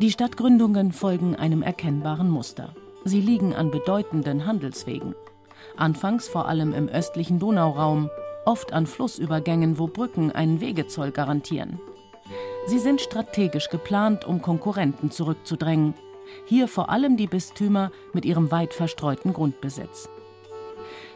Die 0.00 0.10
Stadtgründungen 0.10 0.90
folgen 0.90 1.36
einem 1.36 1.62
erkennbaren 1.62 2.28
Muster. 2.28 2.74
Sie 3.04 3.20
liegen 3.20 3.54
an 3.54 3.70
bedeutenden 3.70 4.44
Handelswegen. 4.44 5.14
Anfangs 5.76 6.26
vor 6.26 6.48
allem 6.48 6.74
im 6.74 6.88
östlichen 6.88 7.38
Donauraum, 7.38 8.10
oft 8.44 8.72
an 8.72 8.88
Flussübergängen, 8.88 9.78
wo 9.78 9.86
Brücken 9.86 10.32
einen 10.32 10.60
Wegezoll 10.60 11.12
garantieren. 11.12 11.78
Sie 12.66 12.80
sind 12.80 13.02
strategisch 13.02 13.70
geplant, 13.70 14.24
um 14.24 14.42
Konkurrenten 14.42 15.12
zurückzudrängen. 15.12 15.94
Hier 16.46 16.66
vor 16.66 16.88
allem 16.88 17.16
die 17.16 17.28
Bistümer 17.28 17.92
mit 18.12 18.24
ihrem 18.24 18.50
weit 18.50 18.74
verstreuten 18.74 19.32
Grundbesitz. 19.32 20.08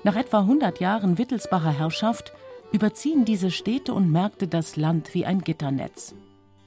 Nach 0.04 0.14
etwa 0.14 0.40
100 0.40 0.78
Jahren 0.78 1.18
Wittelsbacher 1.18 1.72
Herrschaft 1.72 2.32
überziehen 2.70 3.24
diese 3.24 3.50
Städte 3.50 3.92
und 3.92 4.12
Märkte 4.12 4.46
das 4.46 4.76
Land 4.76 5.14
wie 5.14 5.26
ein 5.26 5.40
Gitternetz 5.40 6.14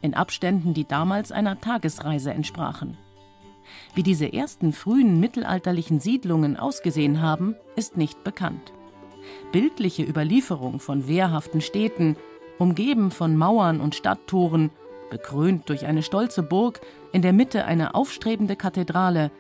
in 0.01 0.13
Abständen, 0.13 0.73
die 0.73 0.87
damals 0.87 1.31
einer 1.31 1.59
Tagesreise 1.59 2.31
entsprachen. 2.31 2.97
Wie 3.93 4.03
diese 4.03 4.31
ersten 4.31 4.73
frühen 4.73 5.19
mittelalterlichen 5.19 5.99
Siedlungen 5.99 6.57
ausgesehen 6.57 7.21
haben, 7.21 7.55
ist 7.75 7.97
nicht 7.97 8.23
bekannt. 8.23 8.73
Bildliche 9.51 10.03
Überlieferung 10.03 10.79
von 10.79 11.07
wehrhaften 11.07 11.61
Städten, 11.61 12.15
umgeben 12.57 13.11
von 13.11 13.37
Mauern 13.37 13.79
und 13.79 13.95
Stadttoren, 13.95 14.71
bekrönt 15.09 15.69
durch 15.69 15.85
eine 15.85 16.03
stolze 16.03 16.41
Burg, 16.41 16.81
in 17.11 17.21
der 17.21 17.33
Mitte 17.33 17.65
eine 17.65 17.95
aufstrebende 17.95 18.55
Kathedrale, 18.55 19.31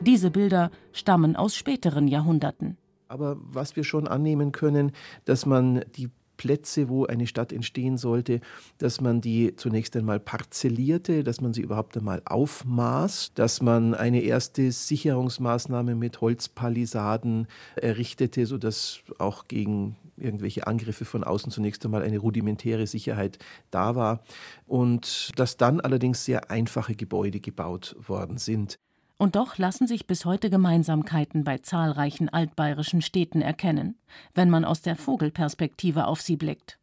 diese 0.00 0.30
Bilder 0.30 0.70
stammen 0.92 1.36
aus 1.36 1.54
späteren 1.54 2.08
Jahrhunderten. 2.08 2.78
Aber 3.08 3.36
was 3.40 3.76
wir 3.76 3.84
schon 3.84 4.08
annehmen 4.08 4.50
können, 4.50 4.92
dass 5.26 5.44
man 5.44 5.84
die 5.96 6.08
Plätze, 6.40 6.88
wo 6.88 7.04
eine 7.04 7.26
Stadt 7.26 7.52
entstehen 7.52 7.98
sollte, 7.98 8.40
dass 8.78 9.02
man 9.02 9.20
die 9.20 9.54
zunächst 9.56 9.94
einmal 9.94 10.18
parzellierte, 10.18 11.22
dass 11.22 11.42
man 11.42 11.52
sie 11.52 11.60
überhaupt 11.60 11.98
einmal 11.98 12.22
aufmaß, 12.24 13.32
dass 13.34 13.60
man 13.60 13.92
eine 13.92 14.22
erste 14.22 14.72
Sicherungsmaßnahme 14.72 15.94
mit 15.94 16.22
Holzpalisaden 16.22 17.46
errichtete, 17.76 18.46
sodass 18.46 19.00
auch 19.18 19.48
gegen 19.48 19.96
irgendwelche 20.16 20.66
Angriffe 20.66 21.04
von 21.04 21.24
außen 21.24 21.52
zunächst 21.52 21.84
einmal 21.84 22.02
eine 22.02 22.16
rudimentäre 22.16 22.86
Sicherheit 22.86 23.38
da 23.70 23.94
war 23.94 24.22
und 24.66 25.32
dass 25.36 25.58
dann 25.58 25.82
allerdings 25.82 26.24
sehr 26.24 26.50
einfache 26.50 26.94
Gebäude 26.94 27.40
gebaut 27.40 27.96
worden 28.08 28.38
sind. 28.38 28.78
Und 29.20 29.36
doch 29.36 29.58
lassen 29.58 29.86
sich 29.86 30.06
bis 30.06 30.24
heute 30.24 30.48
Gemeinsamkeiten 30.48 31.44
bei 31.44 31.58
zahlreichen 31.58 32.30
altbayerischen 32.30 33.02
Städten 33.02 33.42
erkennen, 33.42 33.98
wenn 34.32 34.48
man 34.48 34.64
aus 34.64 34.80
der 34.80 34.96
Vogelperspektive 34.96 36.06
auf 36.06 36.22
sie 36.22 36.38
blickt. 36.38 36.78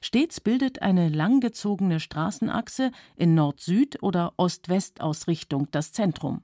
Stets 0.00 0.38
bildet 0.38 0.82
eine 0.82 1.08
langgezogene 1.08 1.98
Straßenachse 1.98 2.92
in 3.16 3.34
Nord-Süd- 3.34 4.00
oder 4.04 4.34
Ost-West-Ausrichtung 4.36 5.66
das 5.72 5.90
Zentrum. 5.90 6.42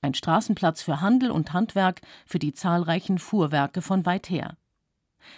Ein 0.00 0.14
Straßenplatz 0.14 0.82
für 0.82 1.00
Handel 1.00 1.30
und 1.30 1.52
Handwerk 1.52 2.00
für 2.26 2.40
die 2.40 2.52
zahlreichen 2.52 3.18
Fuhrwerke 3.18 3.80
von 3.80 4.06
weit 4.06 4.28
her. 4.28 4.56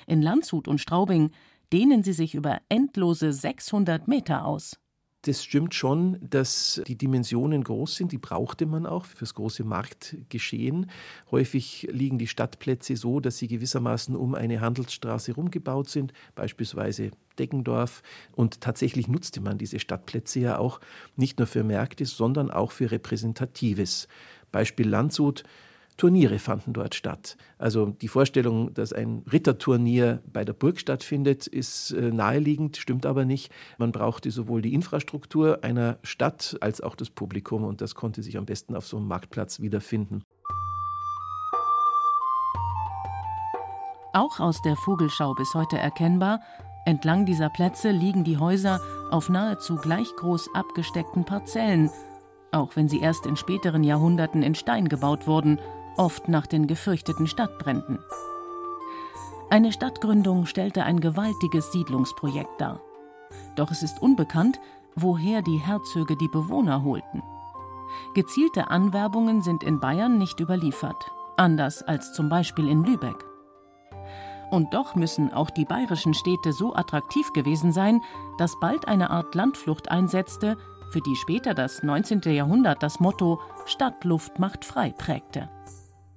In 0.07 0.23
Landshut 0.23 0.67
und 0.67 0.81
Straubing 0.81 1.31
dehnen 1.75 2.03
sie 2.03 2.15
sich 2.15 2.35
über 2.35 2.63
endlose 2.71 3.35
600 3.35 4.09
Meter 4.09 4.47
aus. 4.47 4.81
Das 5.23 5.45
stimmt 5.45 5.75
schon, 5.75 6.17
dass 6.23 6.81
die 6.87 6.97
Dimensionen 6.97 7.63
groß 7.63 7.95
sind. 7.95 8.13
Die 8.13 8.19
brauchte 8.19 8.65
man 8.65 8.87
auch 8.87 9.05
fürs 9.05 9.35
große 9.35 9.65
Marktgeschehen. 9.65 10.91
Häufig 11.31 11.87
liegen 11.91 12.17
die 12.17 12.27
Stadtplätze 12.27 12.97
so, 12.97 13.21
dass 13.21 13.37
sie 13.37 13.47
gewissermaßen 13.47 14.17
um 14.17 14.35
eine 14.35 14.63
Handelsstraße 14.63 15.35
rumgebaut 15.35 15.91
sind, 15.91 16.15
beispielsweise 16.35 17.11
Deggendorf. 17.39 18.03
Und 18.33 18.63
tatsächlich 18.63 19.09
nutzte 19.09 19.43
man 19.43 19.59
diese 19.59 19.79
Stadtplätze 19.79 20.41
ja 20.41 20.59
auch 20.59 20.81
nicht 21.17 21.39
nur 21.39 21.47
für 21.47 21.65
Märkte, 21.65 22.07
sondern 22.07 22.51
auch 22.51 22.73
für 22.73 22.91
Repräsentatives. 22.91 24.09
Beispiel 24.51 24.89
Landshut 24.89 25.45
Turniere 26.01 26.39
fanden 26.39 26.73
dort 26.73 26.95
statt. 26.95 27.37
Also 27.59 27.91
die 27.91 28.09
Vorstellung, 28.09 28.73
dass 28.73 28.95
ein 28.95 29.23
Ritterturnier 29.31 30.23
bei 30.33 30.47
der 30.47 30.55
Burg 30.55 30.81
stattfindet, 30.81 31.47
ist 31.47 31.91
äh, 31.91 32.11
naheliegend, 32.11 32.79
stimmt 32.79 33.05
aber 33.05 33.27
nicht. 33.27 33.53
Man 33.77 33.93
brauchte 33.93 34.31
sowohl 34.31 34.63
die 34.63 34.73
Infrastruktur 34.73 35.63
einer 35.63 35.99
Stadt 36.03 36.57
als 36.63 36.81
auch 36.81 36.95
das 36.95 37.11
Publikum 37.11 37.65
und 37.65 37.83
das 37.83 37.95
konnte 37.95 38.23
sich 38.23 38.39
am 38.39 38.47
besten 38.47 38.75
auf 38.77 38.87
so 38.87 38.97
einem 38.97 39.09
Marktplatz 39.09 39.61
wiederfinden. 39.61 40.23
Auch 44.15 44.41
aus 44.41 44.63
der 44.63 44.77
Vogelschau 44.77 45.35
bis 45.35 45.53
heute 45.53 45.77
erkennbar, 45.77 46.41
entlang 46.87 47.27
dieser 47.27 47.51
Plätze 47.51 47.91
liegen 47.91 48.25
die 48.25 48.39
Häuser 48.39 48.81
auf 49.11 49.29
nahezu 49.29 49.77
gleich 49.77 50.17
groß 50.17 50.55
abgesteckten 50.55 51.27
Parzellen, 51.27 51.91
auch 52.53 52.75
wenn 52.75 52.89
sie 52.89 53.01
erst 53.01 53.27
in 53.27 53.37
späteren 53.37 53.85
Jahrhunderten 53.85 54.43
in 54.43 54.55
Stein 54.55 54.89
gebaut 54.89 55.27
wurden 55.27 55.61
oft 55.97 56.29
nach 56.29 56.47
den 56.47 56.67
gefürchteten 56.67 57.27
Stadtbränden. 57.27 57.99
Eine 59.51 59.73
Stadtgründung 59.73 60.47
stellte 60.47 60.85
ein 60.85 61.01
gewaltiges 61.01 61.73
Siedlungsprojekt 61.73 62.61
dar. 62.61 62.81
Doch 63.57 63.71
es 63.71 63.83
ist 63.83 64.01
unbekannt, 64.01 64.61
woher 64.95 65.43
die 65.43 65.59
Herzöge 65.59 66.17
die 66.17 66.29
Bewohner 66.29 66.85
holten. 66.85 67.23
Gezielte 68.15 68.71
Anwerbungen 68.71 69.43
sind 69.43 69.65
in 69.65 69.81
Bayern 69.81 70.19
nicht 70.19 70.39
überliefert, 70.41 71.11
anders 71.37 71.83
als 71.83 72.13
zum 72.13 72.29
Beispiel 72.29 72.69
in 72.69 72.85
Lübeck. 72.85 73.25
Und 74.51 74.75
doch 74.75 74.95
müssen 74.95 75.33
auch 75.33 75.51
die 75.51 75.65
bayerischen 75.65 76.15
Städte 76.15 76.53
so 76.53 76.75
attraktiv 76.75 77.33
gewesen 77.33 77.73
sein, 77.73 78.01
dass 78.39 78.59
bald 78.61 78.89
eine 78.89 79.11
Art 79.11 79.35
Landflucht 79.35 79.91
einsetzte, 79.91 80.57
für 80.91 81.01
die 81.01 81.15
später 81.15 81.55
das 81.55 81.83
19. 81.83 82.21
Jahrhundert 82.23 82.83
das 82.83 82.99
Motto 82.99 83.41
Stadtluft 83.65 84.39
macht 84.41 84.65
frei 84.65 84.91
prägte. 84.91 85.49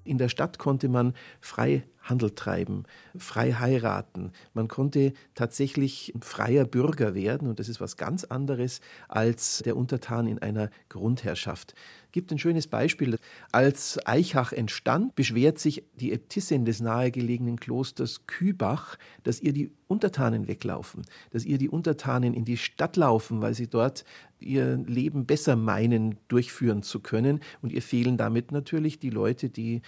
In 0.03 0.17
der 0.17 0.29
Stadt 0.29 0.59
konnte 0.59 0.89
man 0.89 1.13
frei 1.39 1.83
Handel 2.03 2.31
treiben, 2.31 2.83
frei 3.17 3.53
heiraten. 3.53 4.31
Man 4.53 4.67
konnte 4.67 5.13
tatsächlich 5.35 6.13
freier 6.21 6.65
Bürger 6.65 7.15
werden 7.15 7.47
und 7.47 7.59
das 7.59 7.69
ist 7.69 7.81
was 7.81 7.97
ganz 7.97 8.23
anderes 8.25 8.81
als 9.07 9.63
der 9.65 9.75
Untertan 9.75 10.27
in 10.27 10.39
einer 10.39 10.69
Grundherrschaft. 10.89 11.73
Gibt 12.11 12.31
ein 12.31 12.37
schönes 12.37 12.67
Beispiel. 12.67 13.17
Als 13.51 13.99
Eichach 14.05 14.53
entstand, 14.53 15.15
beschwert 15.15 15.57
sich 15.57 15.83
die 15.95 16.11
Äbtissin 16.11 16.63
des 16.63 16.79
nahegelegenen 16.79 17.59
Klosters 17.59 18.27
Kübach, 18.27 18.97
dass 19.23 19.39
ihr 19.39 19.51
die 19.51 19.71
Untertanen 19.87 20.47
weglaufen, 20.47 21.03
dass 21.31 21.43
ihr 21.43 21.57
die 21.57 21.69
Untertanen 21.69 22.35
in 22.35 22.45
die 22.45 22.57
Stadt 22.57 22.97
laufen, 22.97 23.41
weil 23.41 23.55
sie 23.55 23.67
dort 23.67 24.05
ihr 24.39 24.77
Leben 24.77 25.25
besser 25.25 25.55
meinen, 25.55 26.17
durchführen 26.27 26.83
zu 26.83 26.99
können. 26.99 27.39
Und 27.63 27.71
ihr 27.71 27.81
fehlen 27.81 28.17
damit 28.17 28.51
natürlich 28.51 28.99
die 28.99 29.09
Leute, 29.09 29.49
die 29.49 29.81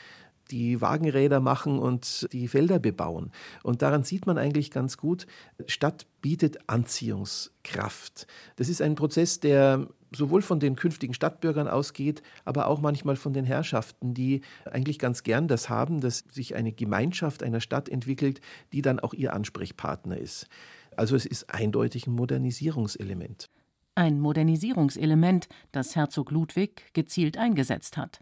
die 0.51 0.81
Wagenräder 0.81 1.39
machen 1.39 1.79
und 1.79 2.27
die 2.31 2.47
Felder 2.47 2.79
bebauen. 2.79 3.31
Und 3.63 3.81
daran 3.81 4.03
sieht 4.03 4.25
man 4.25 4.37
eigentlich 4.37 4.71
ganz 4.71 4.97
gut, 4.97 5.25
Stadt 5.67 6.05
bietet 6.21 6.57
Anziehungskraft. 6.67 8.27
Das 8.55 8.69
ist 8.69 8.81
ein 8.81 8.95
Prozess, 8.95 9.39
der 9.39 9.87
sowohl 10.11 10.41
von 10.41 10.59
den 10.59 10.75
künftigen 10.75 11.13
Stadtbürgern 11.13 11.67
ausgeht, 11.67 12.21
aber 12.45 12.67
auch 12.67 12.79
manchmal 12.79 13.15
von 13.15 13.33
den 13.33 13.45
Herrschaften, 13.45 14.13
die 14.13 14.41
eigentlich 14.65 14.99
ganz 14.99 15.23
gern 15.23 15.47
das 15.47 15.69
haben, 15.69 15.99
dass 15.99 16.19
sich 16.31 16.55
eine 16.55 16.71
Gemeinschaft 16.71 17.43
einer 17.43 17.59
Stadt 17.59 17.89
entwickelt, 17.89 18.41
die 18.71 18.81
dann 18.81 18.99
auch 18.99 19.13
ihr 19.13 19.33
Ansprechpartner 19.33 20.17
ist. 20.17 20.47
Also 20.95 21.15
es 21.15 21.25
ist 21.25 21.49
eindeutig 21.49 22.07
ein 22.07 22.13
Modernisierungselement. 22.13 23.49
Ein 23.95 24.19
Modernisierungselement, 24.19 25.47
das 25.71 25.95
Herzog 25.95 26.31
Ludwig 26.31 26.93
gezielt 26.93 27.37
eingesetzt 27.37 27.97
hat. 27.97 28.19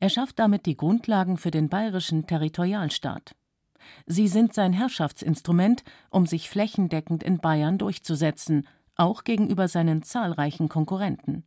Er 0.00 0.08
schafft 0.08 0.38
damit 0.38 0.66
die 0.66 0.76
Grundlagen 0.76 1.36
für 1.36 1.50
den 1.50 1.68
bayerischen 1.68 2.26
Territorialstaat. 2.26 3.34
Sie 4.06 4.28
sind 4.28 4.54
sein 4.54 4.72
Herrschaftsinstrument, 4.72 5.84
um 6.10 6.26
sich 6.26 6.48
flächendeckend 6.48 7.22
in 7.22 7.38
Bayern 7.38 7.78
durchzusetzen, 7.78 8.66
auch 8.96 9.24
gegenüber 9.24 9.68
seinen 9.68 10.02
zahlreichen 10.02 10.68
Konkurrenten. 10.68 11.44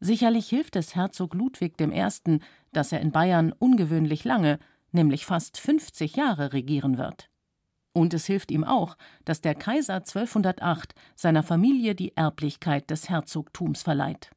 Sicherlich 0.00 0.48
hilft 0.48 0.76
es 0.76 0.94
Herzog 0.94 1.34
Ludwig 1.34 1.80
I., 1.80 2.40
dass 2.72 2.92
er 2.92 3.00
in 3.00 3.10
Bayern 3.10 3.52
ungewöhnlich 3.52 4.24
lange, 4.24 4.58
nämlich 4.92 5.26
fast 5.26 5.58
50 5.58 6.16
Jahre 6.16 6.52
regieren 6.52 6.98
wird. 6.98 7.28
Und 7.92 8.14
es 8.14 8.26
hilft 8.26 8.50
ihm 8.52 8.62
auch, 8.62 8.96
dass 9.24 9.40
der 9.40 9.56
Kaiser 9.56 9.96
1208 9.96 10.94
seiner 11.16 11.42
Familie 11.42 11.94
die 11.94 12.16
Erblichkeit 12.16 12.90
des 12.90 13.08
Herzogtums 13.08 13.82
verleiht. 13.82 14.30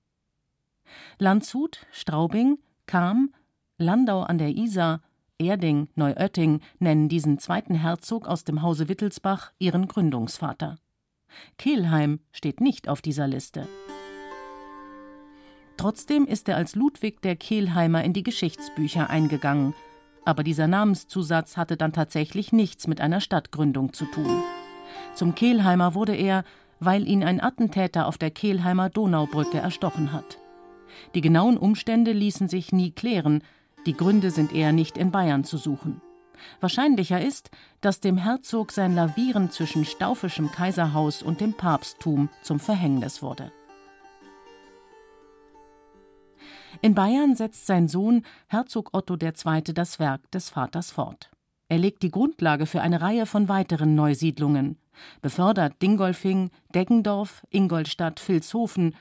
Landshut, 1.19 1.85
Straubing, 1.91 2.57
Cham, 2.91 3.33
Landau 3.77 4.23
an 4.23 4.37
der 4.37 4.49
Isar, 4.49 4.99
Erding, 5.39 5.87
Neuötting 5.95 6.59
nennen 6.79 7.07
diesen 7.07 7.39
zweiten 7.39 7.73
Herzog 7.73 8.27
aus 8.27 8.43
dem 8.43 8.61
Hause 8.61 8.89
Wittelsbach 8.89 9.53
ihren 9.59 9.87
Gründungsvater. 9.87 10.75
Kelheim 11.57 12.19
steht 12.33 12.59
nicht 12.59 12.89
auf 12.89 13.01
dieser 13.01 13.29
Liste. 13.29 13.65
Trotzdem 15.77 16.25
ist 16.25 16.49
er 16.49 16.57
als 16.57 16.75
Ludwig 16.75 17.21
der 17.21 17.37
Kelheimer 17.37 18.03
in 18.03 18.11
die 18.11 18.23
Geschichtsbücher 18.23 19.09
eingegangen, 19.09 19.73
aber 20.25 20.43
dieser 20.43 20.67
Namenszusatz 20.67 21.55
hatte 21.55 21.77
dann 21.77 21.93
tatsächlich 21.93 22.51
nichts 22.51 22.87
mit 22.87 22.99
einer 22.99 23.21
Stadtgründung 23.21 23.93
zu 23.93 24.03
tun. 24.03 24.43
Zum 25.15 25.33
Kelheimer 25.33 25.95
wurde 25.95 26.13
er, 26.13 26.43
weil 26.81 27.07
ihn 27.07 27.23
ein 27.23 27.39
Attentäter 27.39 28.05
auf 28.05 28.17
der 28.17 28.31
Kelheimer 28.31 28.89
Donaubrücke 28.89 29.59
erstochen 29.59 30.11
hat. 30.11 30.40
Die 31.15 31.21
genauen 31.21 31.57
Umstände 31.57 32.11
ließen 32.11 32.47
sich 32.47 32.71
nie 32.71 32.91
klären, 32.91 33.43
die 33.85 33.93
Gründe 33.93 34.31
sind 34.31 34.53
eher 34.53 34.71
nicht 34.71 34.97
in 34.97 35.11
Bayern 35.11 35.43
zu 35.43 35.57
suchen. 35.57 36.01
Wahrscheinlicher 36.59 37.21
ist, 37.21 37.51
dass 37.81 37.99
dem 37.99 38.17
Herzog 38.17 38.71
sein 38.71 38.95
Lavieren 38.95 39.51
zwischen 39.51 39.85
staufischem 39.85 40.51
Kaiserhaus 40.51 41.23
und 41.23 41.41
dem 41.41 41.53
Papsttum 41.53 42.29
zum 42.41 42.59
Verhängnis 42.59 43.21
wurde. 43.21 43.51
In 46.81 46.95
Bayern 46.95 47.35
setzt 47.35 47.67
sein 47.67 47.87
Sohn 47.87 48.23
Herzog 48.47 48.89
Otto 48.93 49.15
II. 49.21 49.61
das 49.73 49.99
Werk 49.99 50.31
des 50.31 50.49
Vaters 50.49 50.91
fort. 50.91 51.29
Er 51.67 51.77
legt 51.77 52.01
die 52.01 52.11
Grundlage 52.11 52.65
für 52.65 52.81
eine 52.81 53.01
Reihe 53.01 53.25
von 53.25 53.47
weiteren 53.47 53.95
Neusiedlungen, 53.95 54.77
befördert 55.21 55.81
Dingolfing, 55.81 56.49
Deggendorf, 56.73 57.45
Ingolstadt, 57.49 58.19
Vilshofen 58.27 58.95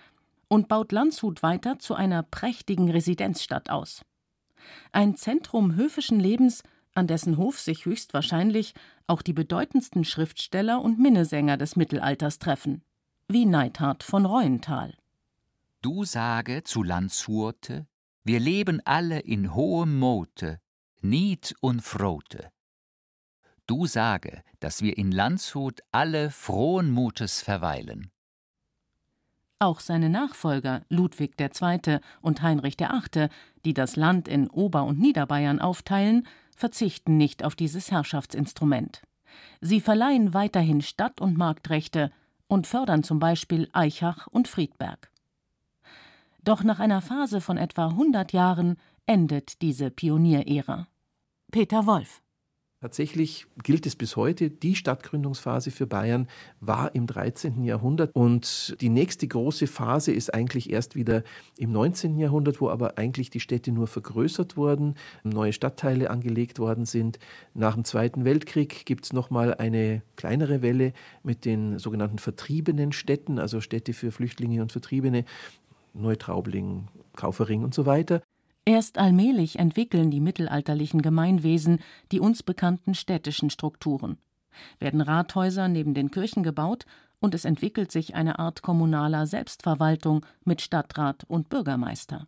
und 0.50 0.66
baut 0.68 0.90
Landshut 0.90 1.42
weiter 1.42 1.78
zu 1.78 1.94
einer 1.94 2.24
prächtigen 2.24 2.90
Residenzstadt 2.90 3.70
aus. 3.70 4.02
Ein 4.90 5.16
Zentrum 5.16 5.76
höfischen 5.76 6.18
Lebens, 6.18 6.64
an 6.92 7.06
dessen 7.06 7.36
Hof 7.36 7.60
sich 7.60 7.86
höchstwahrscheinlich 7.86 8.74
auch 9.06 9.22
die 9.22 9.32
bedeutendsten 9.32 10.04
Schriftsteller 10.04 10.82
und 10.82 10.98
Minnesänger 10.98 11.56
des 11.56 11.76
Mittelalters 11.76 12.40
treffen, 12.40 12.82
wie 13.28 13.46
Neidhart 13.46 14.02
von 14.02 14.26
Reuenthal. 14.26 14.94
Du 15.82 16.04
sage 16.04 16.64
zu 16.64 16.82
Landshurte, 16.82 17.86
wir 18.24 18.40
leben 18.40 18.82
alle 18.84 19.20
in 19.20 19.54
hohem 19.54 19.98
Mote, 19.98 20.60
Nied 21.00 21.54
und 21.60 21.80
Frote. 21.80 22.50
Du 23.66 23.86
sage, 23.86 24.42
dass 24.58 24.82
wir 24.82 24.98
in 24.98 25.12
Landshut 25.12 25.80
alle 25.92 26.30
frohen 26.30 26.90
Mutes 26.90 27.40
verweilen. 27.40 28.10
Auch 29.62 29.80
seine 29.80 30.08
Nachfolger 30.08 30.80
Ludwig 30.88 31.38
II. 31.38 31.98
und 32.22 32.40
Heinrich 32.40 32.76
VIII., 32.80 33.28
die 33.66 33.74
das 33.74 33.94
Land 33.94 34.26
in 34.26 34.48
Ober- 34.48 34.84
und 34.84 34.98
Niederbayern 34.98 35.60
aufteilen, 35.60 36.26
verzichten 36.56 37.18
nicht 37.18 37.44
auf 37.44 37.54
dieses 37.54 37.90
Herrschaftsinstrument. 37.90 39.02
Sie 39.60 39.82
verleihen 39.82 40.32
weiterhin 40.32 40.80
Stadt- 40.80 41.20
und 41.20 41.36
Marktrechte 41.36 42.10
und 42.48 42.66
fördern 42.66 43.02
zum 43.02 43.18
Beispiel 43.18 43.68
Eichach 43.74 44.26
und 44.28 44.48
Friedberg. 44.48 45.10
Doch 46.42 46.64
nach 46.64 46.80
einer 46.80 47.02
Phase 47.02 47.42
von 47.42 47.58
etwa 47.58 47.88
100 47.88 48.32
Jahren 48.32 48.78
endet 49.04 49.60
diese 49.60 49.90
Pionierära. 49.90 50.88
Peter 51.52 51.86
Wolf 51.86 52.22
Tatsächlich 52.82 53.46
gilt 53.62 53.84
es 53.84 53.94
bis 53.94 54.16
heute, 54.16 54.48
die 54.48 54.74
Stadtgründungsphase 54.74 55.70
für 55.70 55.86
Bayern 55.86 56.28
war 56.60 56.94
im 56.94 57.06
13. 57.06 57.62
Jahrhundert 57.62 58.10
und 58.14 58.74
die 58.80 58.88
nächste 58.88 59.28
große 59.28 59.66
Phase 59.66 60.12
ist 60.12 60.32
eigentlich 60.32 60.70
erst 60.70 60.94
wieder 60.94 61.22
im 61.58 61.72
19. 61.72 62.16
Jahrhundert, 62.16 62.62
wo 62.62 62.70
aber 62.70 62.96
eigentlich 62.96 63.28
die 63.28 63.40
Städte 63.40 63.70
nur 63.70 63.86
vergrößert 63.86 64.56
wurden, 64.56 64.94
neue 65.24 65.52
Stadtteile 65.52 66.08
angelegt 66.08 66.58
worden 66.58 66.86
sind. 66.86 67.18
Nach 67.52 67.74
dem 67.74 67.84
Zweiten 67.84 68.24
Weltkrieg 68.24 68.86
gibt 68.86 69.04
es 69.04 69.12
nochmal 69.12 69.52
eine 69.52 70.00
kleinere 70.16 70.62
Welle 70.62 70.94
mit 71.22 71.44
den 71.44 71.78
sogenannten 71.78 72.18
vertriebenen 72.18 72.92
Städten, 72.92 73.38
also 73.38 73.60
Städte 73.60 73.92
für 73.92 74.10
Flüchtlinge 74.10 74.62
und 74.62 74.72
Vertriebene, 74.72 75.26
Neutraubling, 75.92 76.88
Kaufering 77.14 77.62
und 77.62 77.74
so 77.74 77.84
weiter. 77.84 78.22
Erst 78.64 78.98
allmählich 78.98 79.58
entwickeln 79.58 80.10
die 80.10 80.20
mittelalterlichen 80.20 81.02
Gemeinwesen 81.02 81.80
die 82.12 82.20
uns 82.20 82.42
bekannten 82.42 82.94
städtischen 82.94 83.50
Strukturen. 83.50 84.18
Werden 84.78 85.00
Rathäuser 85.00 85.68
neben 85.68 85.94
den 85.94 86.10
Kirchen 86.10 86.42
gebaut 86.42 86.84
und 87.20 87.34
es 87.34 87.44
entwickelt 87.44 87.92
sich 87.92 88.14
eine 88.14 88.38
Art 88.38 88.62
kommunaler 88.62 89.26
Selbstverwaltung 89.26 90.26
mit 90.44 90.60
Stadtrat 90.60 91.24
und 91.24 91.48
Bürgermeister. 91.48 92.26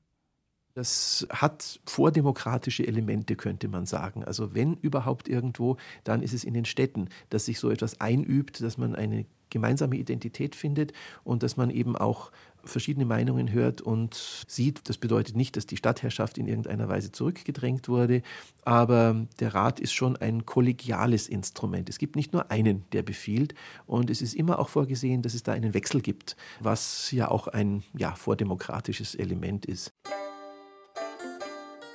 Das 0.74 1.26
hat 1.30 1.80
vordemokratische 1.84 2.86
Elemente, 2.86 3.36
könnte 3.36 3.68
man 3.68 3.84
sagen. 3.84 4.24
Also 4.24 4.54
wenn 4.54 4.74
überhaupt 4.76 5.28
irgendwo, 5.28 5.76
dann 6.02 6.22
ist 6.22 6.32
es 6.32 6.44
in 6.44 6.54
den 6.54 6.64
Städten, 6.64 7.08
dass 7.28 7.44
sich 7.44 7.58
so 7.58 7.70
etwas 7.70 8.00
einübt, 8.00 8.62
dass 8.62 8.78
man 8.78 8.96
eine 8.96 9.26
gemeinsame 9.50 9.96
Identität 9.96 10.56
findet 10.56 10.94
und 11.24 11.42
dass 11.42 11.58
man 11.58 11.68
eben 11.68 11.94
auch 11.94 12.32
verschiedene 12.64 13.04
Meinungen 13.04 13.52
hört 13.52 13.80
und 13.80 14.44
sieht. 14.46 14.88
Das 14.88 14.98
bedeutet 14.98 15.36
nicht, 15.36 15.56
dass 15.56 15.66
die 15.66 15.76
Stadtherrschaft 15.76 16.38
in 16.38 16.46
irgendeiner 16.46 16.88
Weise 16.88 17.12
zurückgedrängt 17.12 17.88
wurde, 17.88 18.22
aber 18.64 19.26
der 19.40 19.54
Rat 19.54 19.80
ist 19.80 19.92
schon 19.92 20.16
ein 20.16 20.46
kollegiales 20.46 21.28
Instrument. 21.28 21.88
Es 21.88 21.98
gibt 21.98 22.16
nicht 22.16 22.32
nur 22.32 22.50
einen, 22.50 22.84
der 22.92 23.02
befiehlt 23.02 23.54
und 23.86 24.10
es 24.10 24.22
ist 24.22 24.34
immer 24.34 24.58
auch 24.58 24.68
vorgesehen, 24.68 25.22
dass 25.22 25.34
es 25.34 25.42
da 25.42 25.52
einen 25.52 25.74
Wechsel 25.74 26.00
gibt, 26.00 26.36
was 26.60 27.10
ja 27.10 27.28
auch 27.28 27.48
ein 27.48 27.82
ja, 27.96 28.14
vordemokratisches 28.14 29.14
Element 29.14 29.66
ist. 29.66 29.92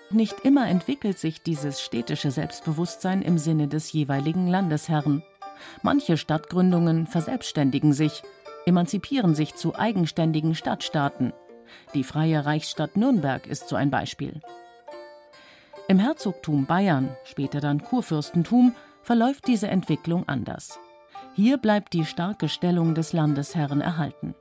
Nicht 0.09 0.39
immer 0.45 0.69
entwickelt 0.69 1.19
sich 1.19 1.41
dieses 1.41 1.81
städtische 1.81 2.31
Selbstbewusstsein 2.31 3.21
im 3.21 3.37
Sinne 3.37 3.67
des 3.67 3.91
jeweiligen 3.91 4.47
Landesherrn. 4.47 5.21
Manche 5.81 6.15
Stadtgründungen 6.15 7.07
verselbstständigen 7.07 7.91
sich 7.91 8.23
emanzipieren 8.67 9.33
sich 9.33 9.55
zu 9.55 9.75
eigenständigen 9.75 10.53
Stadtstaaten. 10.53 11.31
Die 11.93 12.03
Freie 12.03 12.45
Reichsstadt 12.45 12.97
Nürnberg 12.97 13.47
ist 13.47 13.69
so 13.69 13.77
ein 13.77 13.89
Beispiel. 13.89 14.41
Im 15.87 15.99
Herzogtum 15.99 16.65
Bayern, 16.65 17.15
später 17.23 17.61
dann 17.61 17.81
Kurfürstentum, 17.81 18.75
verläuft 19.01 19.47
diese 19.47 19.69
Entwicklung 19.69 20.27
anders. 20.27 20.79
Hier 21.33 21.57
bleibt 21.57 21.93
die 21.93 22.03
starke 22.03 22.49
Stellung 22.49 22.93
des 22.93 23.13
Landesherren 23.13 23.79
erhalten. 23.79 24.35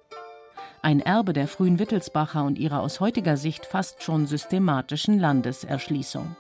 Ein 0.82 0.98
Erbe 0.98 1.32
der 1.32 1.46
frühen 1.46 1.78
Wittelsbacher 1.78 2.42
und 2.42 2.58
ihrer 2.58 2.80
aus 2.80 2.98
heutiger 2.98 3.36
Sicht 3.36 3.64
fast 3.64 4.02
schon 4.02 4.26
systematischen 4.26 5.20
Landeserschließung. 5.20 6.34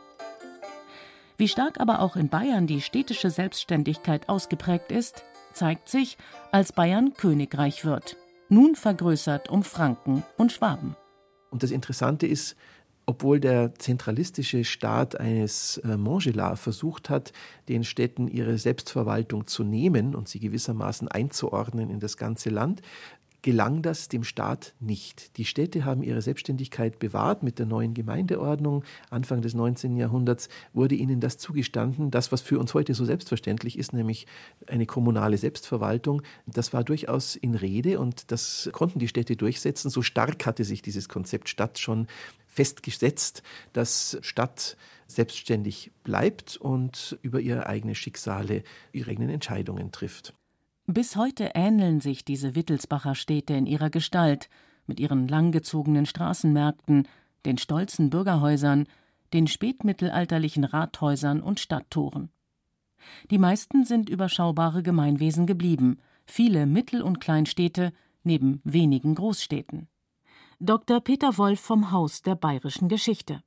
Wie 1.36 1.48
stark 1.48 1.78
aber 1.78 2.00
auch 2.00 2.16
in 2.16 2.30
Bayern 2.30 2.66
die 2.66 2.80
städtische 2.80 3.30
Selbstständigkeit 3.30 4.28
ausgeprägt 4.28 4.90
ist, 4.90 5.22
zeigt 5.56 5.88
sich, 5.88 6.18
als 6.52 6.72
Bayern 6.72 7.14
Königreich 7.14 7.84
wird, 7.84 8.16
nun 8.48 8.76
vergrößert 8.76 9.48
um 9.48 9.62
Franken 9.62 10.22
und 10.36 10.52
Schwaben. 10.52 10.96
Und 11.50 11.62
das 11.62 11.70
Interessante 11.70 12.26
ist, 12.26 12.56
obwohl 13.06 13.38
der 13.38 13.74
zentralistische 13.76 14.64
Staat 14.64 15.18
eines 15.18 15.78
äh, 15.78 16.56
versucht 16.56 17.08
hat, 17.08 17.32
den 17.68 17.84
Städten 17.84 18.26
ihre 18.26 18.58
Selbstverwaltung 18.58 19.46
zu 19.46 19.62
nehmen 19.62 20.14
und 20.14 20.28
sie 20.28 20.40
gewissermaßen 20.40 21.08
einzuordnen 21.08 21.88
in 21.88 22.00
das 22.00 22.16
ganze 22.16 22.50
Land, 22.50 22.82
gelang 23.42 23.82
das 23.82 24.08
dem 24.08 24.24
Staat 24.24 24.74
nicht. 24.80 25.36
Die 25.36 25.44
Städte 25.44 25.84
haben 25.84 26.02
ihre 26.02 26.22
Selbstständigkeit 26.22 26.98
bewahrt 26.98 27.42
mit 27.42 27.58
der 27.58 27.66
neuen 27.66 27.94
Gemeindeordnung. 27.94 28.84
Anfang 29.10 29.42
des 29.42 29.54
19. 29.54 29.96
Jahrhunderts 29.96 30.48
wurde 30.72 30.94
ihnen 30.94 31.20
das 31.20 31.38
zugestanden. 31.38 32.10
Das, 32.10 32.32
was 32.32 32.40
für 32.40 32.58
uns 32.58 32.74
heute 32.74 32.94
so 32.94 33.04
selbstverständlich 33.04 33.78
ist, 33.78 33.92
nämlich 33.92 34.26
eine 34.66 34.86
kommunale 34.86 35.38
Selbstverwaltung, 35.38 36.22
das 36.46 36.72
war 36.72 36.84
durchaus 36.84 37.36
in 37.36 37.54
Rede 37.54 38.00
und 38.00 38.30
das 38.32 38.68
konnten 38.72 38.98
die 38.98 39.08
Städte 39.08 39.36
durchsetzen. 39.36 39.90
So 39.90 40.02
stark 40.02 40.46
hatte 40.46 40.64
sich 40.64 40.82
dieses 40.82 41.08
Konzept 41.08 41.48
Stadt 41.48 41.78
schon 41.78 42.06
festgesetzt, 42.46 43.42
dass 43.72 44.18
Stadt 44.22 44.76
selbstständig 45.06 45.92
bleibt 46.04 46.56
und 46.56 47.18
über 47.22 47.40
ihre 47.40 47.66
eigenen 47.66 47.94
Schicksale 47.94 48.64
ihre 48.92 49.10
eigenen 49.10 49.30
Entscheidungen 49.30 49.92
trifft. 49.92 50.34
Bis 50.88 51.16
heute 51.16 51.50
ähneln 51.54 52.00
sich 52.00 52.24
diese 52.24 52.54
Wittelsbacher 52.54 53.16
Städte 53.16 53.54
in 53.54 53.66
ihrer 53.66 53.90
Gestalt, 53.90 54.48
mit 54.86 55.00
ihren 55.00 55.26
langgezogenen 55.26 56.06
Straßenmärkten, 56.06 57.08
den 57.44 57.58
stolzen 57.58 58.08
Bürgerhäusern, 58.08 58.86
den 59.32 59.48
spätmittelalterlichen 59.48 60.62
Rathäusern 60.62 61.40
und 61.40 61.58
Stadttoren. 61.58 62.30
Die 63.32 63.38
meisten 63.38 63.84
sind 63.84 64.08
überschaubare 64.08 64.84
Gemeinwesen 64.84 65.46
geblieben, 65.46 65.98
viele 66.24 66.66
Mittel- 66.66 67.02
und 67.02 67.20
Kleinstädte 67.20 67.92
neben 68.22 68.60
wenigen 68.62 69.16
Großstädten. 69.16 69.88
Dr. 70.60 71.00
Peter 71.00 71.36
Wolf 71.36 71.60
vom 71.60 71.90
Haus 71.90 72.22
der 72.22 72.36
bayerischen 72.36 72.88
Geschichte. 72.88 73.42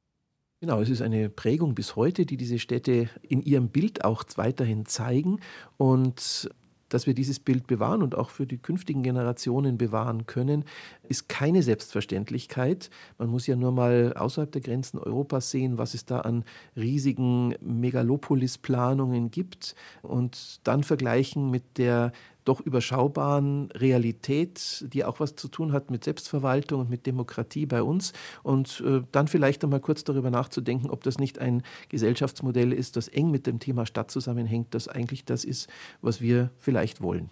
Genau, 0.61 0.81
es 0.81 0.89
ist 0.89 1.01
eine 1.01 1.29
Prägung 1.29 1.73
bis 1.73 1.95
heute, 1.95 2.25
die 2.25 2.35
diese 2.35 2.59
Städte 2.59 3.09
in 3.21 3.41
ihrem 3.41 3.69
Bild 3.69 4.03
auch 4.03 4.25
weiterhin 4.35 4.85
zeigen. 4.85 5.39
Und 5.77 6.49
dass 6.89 7.07
wir 7.07 7.13
dieses 7.13 7.39
Bild 7.39 7.67
bewahren 7.67 8.03
und 8.03 8.15
auch 8.15 8.29
für 8.29 8.45
die 8.45 8.57
künftigen 8.57 9.03
Generationen 9.03 9.77
bewahren 9.77 10.25
können, 10.25 10.65
ist 11.07 11.29
keine 11.29 11.63
Selbstverständlichkeit. 11.63 12.89
Man 13.17 13.29
muss 13.29 13.47
ja 13.47 13.55
nur 13.55 13.71
mal 13.71 14.13
außerhalb 14.13 14.51
der 14.51 14.61
Grenzen 14.61 14.99
Europas 14.99 15.51
sehen, 15.51 15.77
was 15.77 15.93
es 15.93 16.05
da 16.05 16.19
an 16.21 16.43
riesigen 16.75 17.55
Megalopolis-Planungen 17.61 19.31
gibt 19.31 19.75
und 20.01 20.59
dann 20.63 20.83
vergleichen 20.83 21.49
mit 21.49 21.77
der 21.77 22.11
doch 22.49 22.59
überschaubaren 22.59 23.69
Realität, 23.71 24.85
die 24.91 25.05
auch 25.05 25.19
was 25.19 25.35
zu 25.35 25.47
tun 25.47 25.71
hat 25.71 25.91
mit 25.91 26.03
Selbstverwaltung 26.03 26.81
und 26.81 26.89
mit 26.89 27.05
Demokratie 27.05 27.67
bei 27.67 27.83
uns. 27.83 28.11
Und 28.41 28.81
äh, 28.85 29.03
dann 29.11 29.27
vielleicht 29.27 29.63
einmal 29.63 29.79
kurz 29.79 30.03
darüber 30.03 30.31
nachzudenken, 30.31 30.89
ob 30.89 31.03
das 31.03 31.19
nicht 31.19 31.37
ein 31.37 31.61
Gesellschaftsmodell 31.89 32.73
ist, 32.73 32.95
das 32.95 33.07
eng 33.07 33.29
mit 33.29 33.45
dem 33.45 33.59
Thema 33.59 33.85
Stadt 33.85 34.09
zusammenhängt, 34.09 34.73
das 34.73 34.87
eigentlich 34.87 35.25
das 35.25 35.45
ist, 35.45 35.69
was 36.01 36.21
wir 36.21 36.49
vielleicht 36.57 37.01
wollen. 37.01 37.29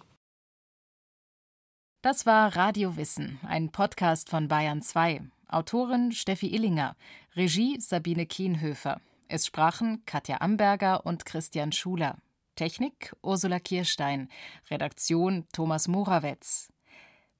Das 2.02 2.24
war 2.24 2.54
Radio 2.54 2.96
Wissen, 2.96 3.40
ein 3.42 3.70
Podcast 3.70 4.30
von 4.30 4.46
Bayern 4.46 4.82
2. 4.82 5.20
Autorin 5.48 6.12
Steffi 6.12 6.54
Illinger, 6.54 6.94
Regie 7.34 7.80
Sabine 7.80 8.24
Kienhöfer. 8.24 9.00
Es 9.26 9.46
sprachen 9.46 10.04
Katja 10.06 10.40
Amberger 10.40 11.04
und 11.04 11.24
Christian 11.26 11.72
Schuler. 11.72 12.18
Technik 12.58 13.14
Ursula 13.22 13.60
Kirstein, 13.60 14.28
Redaktion 14.68 15.46
Thomas 15.52 15.86
Morawetz. 15.86 16.72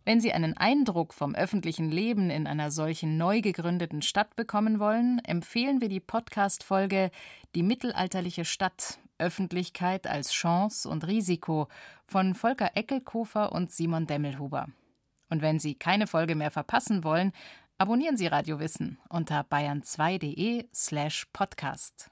Wenn 0.05 0.21
Sie 0.21 0.33
einen 0.33 0.57
Eindruck 0.57 1.13
vom 1.13 1.35
öffentlichen 1.35 1.91
Leben 1.91 2.31
in 2.31 2.47
einer 2.47 2.71
solchen 2.71 3.19
neu 3.19 3.41
gegründeten 3.41 4.01
Stadt 4.01 4.37
bekommen 4.37 4.79
wollen, 4.79 5.19
empfehlen 5.25 5.81
wir 5.81 5.89
die 5.89 5.99
Podcast-Folge 5.99 7.11
Die 7.57 7.65
mittelalterliche 7.65 8.45
Stadt 8.45 9.01
Öffentlichkeit 9.19 10.07
als 10.07 10.31
Chance 10.31 10.89
und 10.89 11.05
Risiko 11.05 11.67
von 12.07 12.37
Volker 12.37 12.77
Eckelkofer 12.77 13.51
und 13.51 13.73
Simon 13.73 14.07
Demmelhuber. 14.07 14.69
Und 15.31 15.43
wenn 15.43 15.59
Sie 15.59 15.75
keine 15.75 16.07
Folge 16.07 16.37
mehr 16.37 16.53
verpassen 16.53 17.03
wollen, 17.03 17.33
abonnieren 17.77 18.17
Sie 18.17 18.29
Radio 18.29 18.61
Wissen 18.61 19.01
unter 19.09 19.41
bayern2.de 19.41 20.69
slash 20.73 21.27
podcast. 21.33 22.09